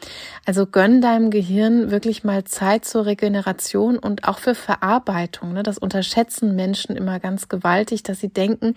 Also 0.44 0.66
gönn 0.66 1.00
deinem 1.00 1.30
Gehirn 1.30 1.90
wirklich 1.90 2.24
mal 2.24 2.44
Zeit 2.44 2.84
zur 2.84 3.06
Regeneration 3.06 3.98
und 3.98 4.24
auch 4.24 4.38
für 4.38 4.54
Verarbeitung. 4.54 5.52
Ne? 5.52 5.62
Das 5.62 5.78
unterschätzen 5.78 6.56
Menschen 6.56 6.96
immer 6.96 7.20
ganz 7.20 7.48
gewaltig, 7.48 8.02
dass 8.02 8.20
sie 8.20 8.32
denken, 8.32 8.74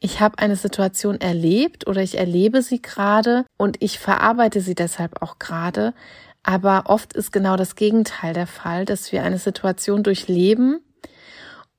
ich 0.00 0.20
habe 0.20 0.38
eine 0.38 0.56
Situation 0.56 1.20
erlebt 1.20 1.86
oder 1.86 2.02
ich 2.02 2.18
erlebe 2.18 2.60
sie 2.62 2.82
gerade 2.82 3.46
und 3.56 3.82
ich 3.82 3.98
verarbeite 3.98 4.60
sie 4.60 4.74
deshalb 4.74 5.22
auch 5.22 5.38
gerade. 5.38 5.94
Aber 6.42 6.84
oft 6.86 7.14
ist 7.14 7.32
genau 7.32 7.56
das 7.56 7.74
Gegenteil 7.74 8.34
der 8.34 8.46
Fall, 8.46 8.84
dass 8.84 9.10
wir 9.10 9.24
eine 9.24 9.38
Situation 9.38 10.02
durchleben 10.02 10.80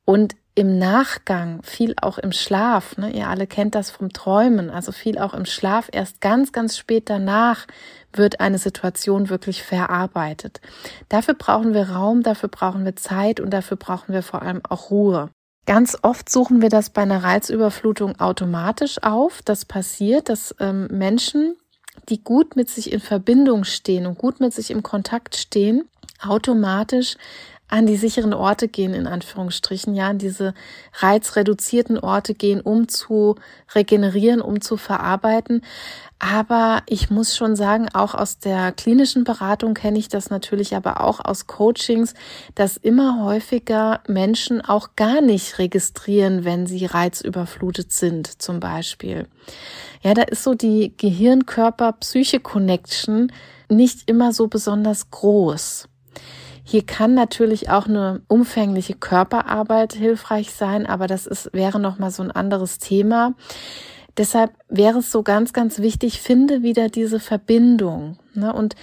und 0.07 0.35
im 0.55 0.79
Nachgang, 0.79 1.61
viel 1.63 1.93
auch 2.01 2.17
im 2.17 2.31
Schlaf, 2.31 2.97
ne? 2.97 3.11
ihr 3.11 3.27
alle 3.27 3.45
kennt 3.45 3.75
das 3.75 3.91
vom 3.91 4.11
Träumen, 4.11 4.71
also 4.71 4.91
viel 4.91 5.19
auch 5.19 5.35
im 5.35 5.45
Schlaf, 5.45 5.89
erst 5.91 6.21
ganz, 6.21 6.51
ganz 6.51 6.77
spät 6.77 7.09
danach 7.11 7.67
wird 8.13 8.39
eine 8.39 8.57
Situation 8.57 9.29
wirklich 9.29 9.61
verarbeitet. 9.61 10.61
Dafür 11.09 11.35
brauchen 11.35 11.73
wir 11.75 11.91
Raum, 11.91 12.23
dafür 12.23 12.49
brauchen 12.49 12.85
wir 12.85 12.95
Zeit 12.95 13.39
und 13.39 13.51
dafür 13.51 13.77
brauchen 13.77 14.13
wir 14.13 14.23
vor 14.23 14.41
allem 14.41 14.61
auch 14.67 14.89
Ruhe. 14.89 15.29
Ganz 15.67 15.97
oft 16.01 16.29
suchen 16.29 16.61
wir 16.61 16.69
das 16.69 16.89
bei 16.89 17.01
einer 17.01 17.23
Reizüberflutung 17.23 18.19
automatisch 18.19 19.03
auf. 19.03 19.41
Das 19.43 19.65
passiert, 19.65 20.29
dass 20.29 20.55
ähm, 20.59 20.87
Menschen 20.87 21.57
die 22.09 22.23
gut 22.23 22.55
mit 22.55 22.69
sich 22.69 22.91
in 22.91 22.99
Verbindung 22.99 23.63
stehen 23.63 24.05
und 24.05 24.17
gut 24.17 24.39
mit 24.39 24.53
sich 24.53 24.71
im 24.71 24.83
Kontakt 24.83 25.35
stehen, 25.35 25.89
automatisch 26.21 27.17
an 27.69 27.85
die 27.85 27.97
sicheren 27.97 28.33
Orte 28.33 28.67
gehen, 28.67 28.93
in 28.93 29.07
Anführungsstrichen, 29.07 29.93
ja, 29.93 30.07
an 30.07 30.17
diese 30.17 30.53
reizreduzierten 30.93 31.99
Orte 31.99 32.33
gehen, 32.33 32.61
um 32.61 32.87
zu 32.87 33.35
regenerieren, 33.75 34.41
um 34.41 34.61
zu 34.61 34.77
verarbeiten. 34.77 35.61
Aber 36.19 36.81
ich 36.87 37.09
muss 37.09 37.35
schon 37.35 37.55
sagen, 37.55 37.89
auch 37.93 38.15
aus 38.15 38.39
der 38.39 38.71
klinischen 38.71 39.23
Beratung 39.23 39.73
kenne 39.73 39.99
ich 39.99 40.07
das 40.07 40.29
natürlich, 40.29 40.75
aber 40.75 41.01
auch 41.01 41.23
aus 41.23 41.45
Coachings, 41.45 42.13
dass 42.55 42.77
immer 42.77 43.23
häufiger 43.23 44.01
Menschen 44.07 44.61
auch 44.61 44.95
gar 44.95 45.21
nicht 45.21 45.59
registrieren, 45.59 46.45
wenn 46.45 46.65
sie 46.65 46.85
reizüberflutet 46.85 47.91
sind, 47.91 48.41
zum 48.41 48.59
Beispiel. 48.59 49.27
Ja, 50.01 50.13
da 50.13 50.23
ist 50.23 50.43
so 50.43 50.55
die 50.55 50.93
Gehirn-Körper-Psyche-Connection 50.97 53.31
nicht 53.69 54.09
immer 54.09 54.33
so 54.33 54.47
besonders 54.47 55.11
groß. 55.11 55.87
Hier 56.69 56.85
kann 56.85 57.13
natürlich 57.13 57.69
auch 57.69 57.87
eine 57.87 58.19
umfängliche 58.27 58.93
Körperarbeit 58.93 59.93
hilfreich 59.93 60.51
sein, 60.51 60.85
aber 60.85 61.07
das 61.07 61.25
ist, 61.25 61.53
wäre 61.53 61.79
nochmal 61.79 62.11
so 62.11 62.21
ein 62.21 62.29
anderes 62.29 62.77
Thema. 62.77 63.35
Deshalb 64.17 64.51
wäre 64.67 64.99
es 64.99 65.09
so 65.09 65.23
ganz, 65.23 65.53
ganz 65.53 65.79
wichtig, 65.79 66.19
finde 66.19 66.63
wieder 66.63 66.89
diese 66.89 67.21
Verbindung. 67.21 68.17
Ne? 68.33 68.51
Und 68.51 68.75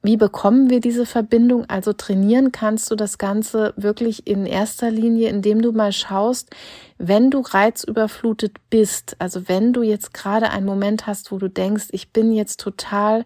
wie 0.00 0.16
bekommen 0.16 0.70
wir 0.70 0.78
diese 0.78 1.06
Verbindung? 1.06 1.64
Also 1.66 1.92
trainieren 1.92 2.52
kannst 2.52 2.88
du 2.92 2.94
das 2.94 3.18
Ganze 3.18 3.74
wirklich 3.76 4.28
in 4.28 4.46
erster 4.46 4.92
Linie, 4.92 5.28
indem 5.28 5.60
du 5.60 5.72
mal 5.72 5.90
schaust, 5.90 6.50
wenn 6.98 7.32
du 7.32 7.40
reizüberflutet 7.40 8.58
bist, 8.70 9.16
also 9.18 9.48
wenn 9.48 9.72
du 9.72 9.82
jetzt 9.82 10.14
gerade 10.14 10.50
einen 10.50 10.66
Moment 10.66 11.08
hast, 11.08 11.32
wo 11.32 11.38
du 11.38 11.50
denkst, 11.50 11.86
ich 11.90 12.12
bin 12.12 12.30
jetzt 12.30 12.60
total 12.60 13.24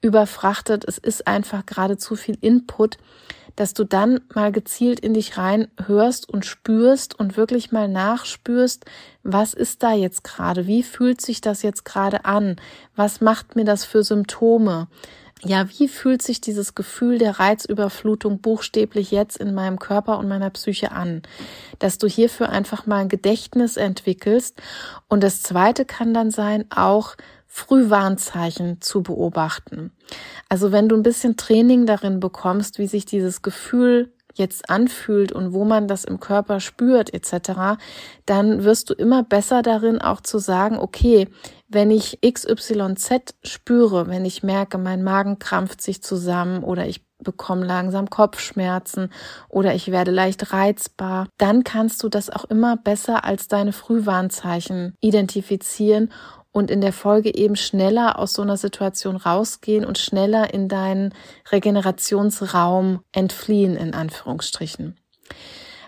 überfrachtet, 0.00 0.84
es 0.86 0.98
ist 0.98 1.26
einfach 1.26 1.64
gerade 1.66 1.96
zu 1.96 2.16
viel 2.16 2.36
Input, 2.40 2.98
dass 3.56 3.74
du 3.74 3.84
dann 3.84 4.20
mal 4.34 4.52
gezielt 4.52 5.00
in 5.00 5.14
dich 5.14 5.36
rein 5.36 5.68
hörst 5.86 6.28
und 6.28 6.44
spürst 6.44 7.18
und 7.18 7.36
wirklich 7.36 7.72
mal 7.72 7.88
nachspürst, 7.88 8.84
was 9.22 9.54
ist 9.54 9.82
da 9.82 9.92
jetzt 9.92 10.24
gerade? 10.24 10.66
Wie 10.66 10.82
fühlt 10.82 11.20
sich 11.20 11.40
das 11.40 11.62
jetzt 11.62 11.84
gerade 11.84 12.24
an? 12.24 12.56
Was 12.96 13.20
macht 13.20 13.56
mir 13.56 13.64
das 13.64 13.84
für 13.84 14.02
Symptome? 14.02 14.88
Ja, 15.46 15.68
wie 15.78 15.88
fühlt 15.88 16.22
sich 16.22 16.40
dieses 16.40 16.74
Gefühl 16.74 17.18
der 17.18 17.38
Reizüberflutung 17.38 18.40
buchstäblich 18.40 19.10
jetzt 19.10 19.36
in 19.36 19.52
meinem 19.52 19.78
Körper 19.78 20.18
und 20.18 20.26
meiner 20.26 20.48
Psyche 20.48 20.92
an? 20.92 21.20
Dass 21.78 21.98
du 21.98 22.06
hierfür 22.06 22.48
einfach 22.48 22.86
mal 22.86 23.02
ein 23.02 23.08
Gedächtnis 23.10 23.76
entwickelst. 23.76 24.62
Und 25.06 25.22
das 25.22 25.42
zweite 25.42 25.84
kann 25.84 26.14
dann 26.14 26.30
sein, 26.30 26.64
auch 26.70 27.16
Frühwarnzeichen 27.56 28.80
zu 28.80 29.04
beobachten. 29.04 29.92
Also 30.48 30.72
wenn 30.72 30.88
du 30.88 30.96
ein 30.96 31.04
bisschen 31.04 31.36
Training 31.36 31.86
darin 31.86 32.18
bekommst, 32.18 32.80
wie 32.80 32.88
sich 32.88 33.06
dieses 33.06 33.42
Gefühl 33.42 34.12
jetzt 34.34 34.68
anfühlt 34.68 35.30
und 35.30 35.52
wo 35.52 35.64
man 35.64 35.86
das 35.86 36.04
im 36.04 36.18
Körper 36.18 36.58
spürt 36.58 37.14
etc., 37.14 37.78
dann 38.26 38.64
wirst 38.64 38.90
du 38.90 38.94
immer 38.94 39.22
besser 39.22 39.62
darin 39.62 40.00
auch 40.00 40.20
zu 40.20 40.38
sagen, 40.38 40.80
okay, 40.80 41.28
wenn 41.68 41.92
ich 41.92 42.18
XYZ 42.28 43.36
spüre, 43.44 44.08
wenn 44.08 44.24
ich 44.24 44.42
merke, 44.42 44.76
mein 44.76 45.04
Magen 45.04 45.38
krampft 45.38 45.80
sich 45.80 46.02
zusammen 46.02 46.64
oder 46.64 46.88
ich 46.88 47.04
bekomme 47.18 47.64
langsam 47.64 48.10
Kopfschmerzen 48.10 49.10
oder 49.48 49.76
ich 49.76 49.92
werde 49.92 50.10
leicht 50.10 50.52
reizbar, 50.52 51.28
dann 51.38 51.62
kannst 51.62 52.02
du 52.02 52.08
das 52.08 52.30
auch 52.30 52.46
immer 52.46 52.76
besser 52.76 53.24
als 53.24 53.46
deine 53.46 53.72
Frühwarnzeichen 53.72 54.96
identifizieren 55.00 56.10
und 56.54 56.70
in 56.70 56.80
der 56.80 56.92
Folge 56.92 57.34
eben 57.34 57.56
schneller 57.56 58.16
aus 58.16 58.32
so 58.32 58.40
einer 58.40 58.56
Situation 58.56 59.16
rausgehen 59.16 59.84
und 59.84 59.98
schneller 59.98 60.54
in 60.54 60.68
deinen 60.68 61.12
Regenerationsraum 61.50 63.00
entfliehen, 63.12 63.76
in 63.76 63.92
Anführungsstrichen. 63.92 64.96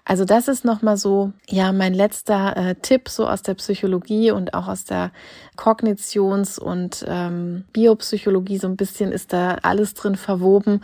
Also 0.04 0.24
das 0.24 0.48
ist 0.48 0.64
nochmal 0.64 0.96
so, 0.96 1.32
ja, 1.48 1.72
mein 1.72 1.94
letzter 1.94 2.56
äh, 2.56 2.74
Tipp 2.74 3.08
so 3.08 3.28
aus 3.28 3.42
der 3.42 3.54
Psychologie 3.54 4.32
und 4.32 4.54
auch 4.54 4.66
aus 4.66 4.84
der 4.84 5.12
Kognitions- 5.56 6.58
und 6.58 7.04
ähm, 7.08 7.64
Biopsychologie 7.72 8.58
so 8.58 8.66
ein 8.66 8.76
bisschen 8.76 9.12
ist 9.12 9.32
da 9.32 9.58
alles 9.62 9.94
drin 9.94 10.16
verwoben, 10.16 10.80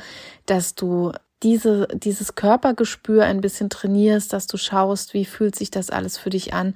dass 0.47 0.77
du 0.77 1.13
diese, 1.43 1.89
dieses 1.93 2.37
Körpergespür 2.37 3.25
ein 3.25 3.41
bisschen 3.41 3.69
trainierst, 3.69 4.33
dass 4.33 4.47
du 4.47 4.57
schaust, 4.57 5.13
wie 5.13 5.25
fühlt 5.25 5.57
sich 5.57 5.71
das 5.71 5.91
alles 5.91 6.19
für 6.19 6.31
dich 6.31 6.55
an 6.55 6.75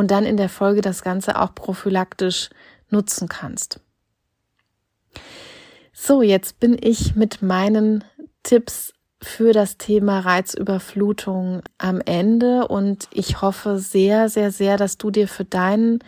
und 0.00 0.10
dann 0.10 0.24
in 0.24 0.38
der 0.38 0.48
Folge 0.48 0.80
das 0.80 1.02
Ganze 1.02 1.38
auch 1.38 1.54
prophylaktisch 1.54 2.48
nutzen 2.88 3.28
kannst. 3.28 3.80
So, 5.92 6.22
jetzt 6.22 6.58
bin 6.58 6.74
ich 6.80 7.16
mit 7.16 7.42
meinen 7.42 8.02
Tipps 8.42 8.94
für 9.22 9.52
das 9.52 9.76
Thema 9.76 10.20
Reizüberflutung 10.20 11.60
am 11.76 12.00
Ende 12.00 12.66
und 12.66 13.08
ich 13.12 13.42
hoffe 13.42 13.78
sehr, 13.78 14.30
sehr, 14.30 14.50
sehr, 14.50 14.78
dass 14.78 14.96
du 14.96 15.10
dir 15.10 15.28
für 15.28 15.44
deinen 15.44 15.98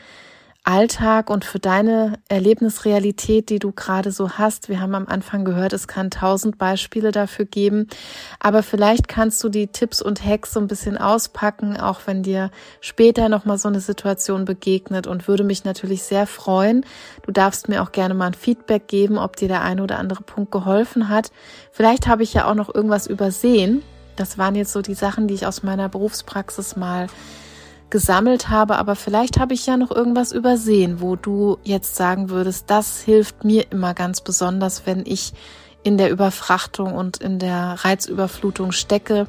Alltag 0.65 1.29
und 1.29 1.45
für 1.45 1.59
deine 1.59 2.21
Erlebnisrealität, 2.29 3.51
die 3.51 3.59
du 3.59 3.73
gerade 3.73 4.13
so 4.13 4.31
hast. 4.31 4.69
Wir 4.69 4.81
haben 4.81 4.95
am 4.95 5.09
Anfang 5.09 5.45
gehört, 5.45 5.73
es 5.73 5.89
kann 5.89 6.11
tausend 6.11 6.57
Beispiele 6.57 7.11
dafür 7.11 7.47
geben, 7.47 7.89
aber 8.39 8.63
vielleicht 8.63 9.09
kannst 9.09 9.43
du 9.43 9.49
die 9.49 9.67
Tipps 9.67 10.01
und 10.01 10.25
Hacks 10.25 10.53
so 10.53 10.61
ein 10.61 10.69
bisschen 10.69 10.97
auspacken, 10.99 11.77
auch 11.77 12.03
wenn 12.07 12.23
dir 12.23 12.53
später 12.81 13.29
nochmal 13.29 13.59
so 13.59 13.67
eine 13.67 13.81
Situation 13.81 14.45
begegnet 14.45 15.09
und 15.09 15.27
würde 15.27 15.43
mich 15.43 15.65
natürlich 15.65 16.05
sehr 16.05 16.29
freuen. 16.29 16.87
Du 17.23 17.33
darfst 17.33 17.69
mir 17.69 17.83
auch 17.83 17.91
gerne 17.91 18.15
mal 18.15 18.29
ein 18.29 18.35
Feedback 18.35 18.87
geben, 18.87 19.19
ob 19.19 19.35
dir 19.35 19.49
der 19.49 19.63
eine 19.63 19.83
oder 19.83 19.99
andere 19.99 20.23
Punkt 20.23 20.53
geholfen 20.53 21.09
hat. 21.09 21.33
Vielleicht 21.73 22.07
habe 22.07 22.23
ich 22.23 22.35
ja 22.35 22.49
auch 22.49 22.55
noch 22.55 22.73
irgendwas 22.73 23.09
übersehen. 23.09 23.83
Das 24.15 24.39
waren 24.39 24.55
jetzt 24.55 24.73
so 24.73 24.81
die 24.81 24.95
Sachen, 24.95 25.27
die 25.27 25.35
ich 25.35 25.47
aus 25.47 25.65
meiner 25.65 25.89
Berufspraxis 25.89 26.77
mal 26.77 27.09
gesammelt 27.93 28.49
habe, 28.49 28.77
aber 28.79 28.97
vielleicht 28.97 29.39
habe 29.39 29.53
ich 29.53 29.67
ja 29.67 29.77
noch 29.77 29.91
irgendwas 29.91 30.33
übersehen, 30.33 31.03
wo 31.03 31.15
du 31.15 31.59
jetzt 31.63 31.95
sagen 31.95 32.31
würdest, 32.31 32.71
das 32.71 33.03
hilft 33.03 33.45
mir 33.45 33.71
immer 33.71 33.93
ganz 33.93 34.23
besonders, 34.23 34.87
wenn 34.87 35.05
ich 35.05 35.35
in 35.83 35.99
der 35.99 36.11
Überfrachtung 36.11 36.95
und 36.95 37.19
in 37.19 37.39
der 37.39 37.77
Reizüberflutung 37.85 38.73
stecke, 38.73 39.27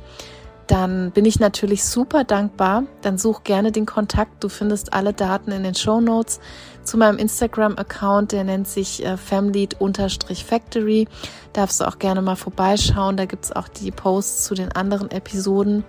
dann 0.67 1.11
bin 1.11 1.25
ich 1.25 1.41
natürlich 1.41 1.83
super 1.83 2.23
dankbar. 2.23 2.83
Dann 3.01 3.17
such 3.17 3.43
gerne 3.43 3.73
den 3.73 3.85
Kontakt. 3.85 4.41
Du 4.41 4.47
findest 4.47 4.93
alle 4.93 5.11
Daten 5.11 5.51
in 5.51 5.63
den 5.63 5.75
Show 5.75 5.99
Notes 5.99 6.39
zu 6.85 6.97
meinem 6.97 7.17
Instagram-Account. 7.17 8.31
Der 8.31 8.45
nennt 8.45 8.69
sich 8.69 9.05
äh, 9.05 9.17
family-factory. 9.17 11.09
Darfst 11.51 11.81
du 11.81 11.85
auch 11.85 11.99
gerne 11.99 12.21
mal 12.21 12.37
vorbeischauen. 12.37 13.17
Da 13.17 13.25
gibt's 13.25 13.51
auch 13.51 13.67
die 13.67 13.91
Posts 13.91 14.45
zu 14.45 14.55
den 14.55 14.71
anderen 14.71 15.11
Episoden. 15.11 15.83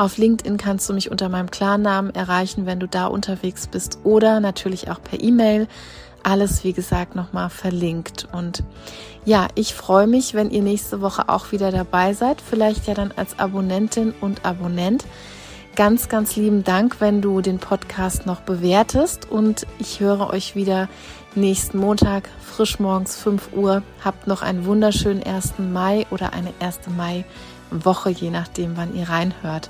Auf 0.00 0.16
LinkedIn 0.16 0.56
kannst 0.56 0.88
du 0.88 0.94
mich 0.94 1.10
unter 1.10 1.28
meinem 1.28 1.50
Klarnamen 1.50 2.14
erreichen, 2.14 2.64
wenn 2.64 2.80
du 2.80 2.88
da 2.88 3.04
unterwegs 3.04 3.66
bist 3.66 3.98
oder 4.02 4.40
natürlich 4.40 4.90
auch 4.90 5.02
per 5.02 5.20
E-Mail. 5.22 5.68
Alles, 6.22 6.64
wie 6.64 6.72
gesagt, 6.72 7.16
nochmal 7.16 7.50
verlinkt. 7.50 8.26
Und 8.32 8.64
ja, 9.26 9.48
ich 9.56 9.74
freue 9.74 10.06
mich, 10.06 10.32
wenn 10.32 10.48
ihr 10.48 10.62
nächste 10.62 11.02
Woche 11.02 11.28
auch 11.28 11.52
wieder 11.52 11.70
dabei 11.70 12.14
seid. 12.14 12.40
Vielleicht 12.40 12.86
ja 12.86 12.94
dann 12.94 13.12
als 13.14 13.38
Abonnentin 13.38 14.14
und 14.22 14.46
Abonnent. 14.46 15.04
Ganz, 15.76 16.08
ganz 16.08 16.34
lieben 16.34 16.64
Dank, 16.64 17.02
wenn 17.02 17.20
du 17.20 17.42
den 17.42 17.58
Podcast 17.58 18.24
noch 18.24 18.40
bewertest. 18.40 19.30
Und 19.30 19.66
ich 19.78 20.00
höre 20.00 20.30
euch 20.30 20.56
wieder 20.56 20.88
nächsten 21.34 21.76
Montag, 21.76 22.30
frisch 22.42 22.78
morgens 22.80 23.16
5 23.16 23.52
Uhr. 23.52 23.82
Habt 24.02 24.26
noch 24.26 24.40
einen 24.40 24.64
wunderschönen 24.64 25.22
1. 25.22 25.58
Mai 25.58 26.06
oder 26.10 26.32
eine 26.32 26.54
1. 26.58 26.88
Mai 26.96 27.26
Woche, 27.70 28.08
je 28.08 28.30
nachdem, 28.30 28.78
wann 28.78 28.96
ihr 28.96 29.10
reinhört. 29.10 29.68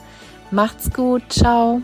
Macht's 0.50 0.90
gut, 0.92 1.22
ciao. 1.28 1.80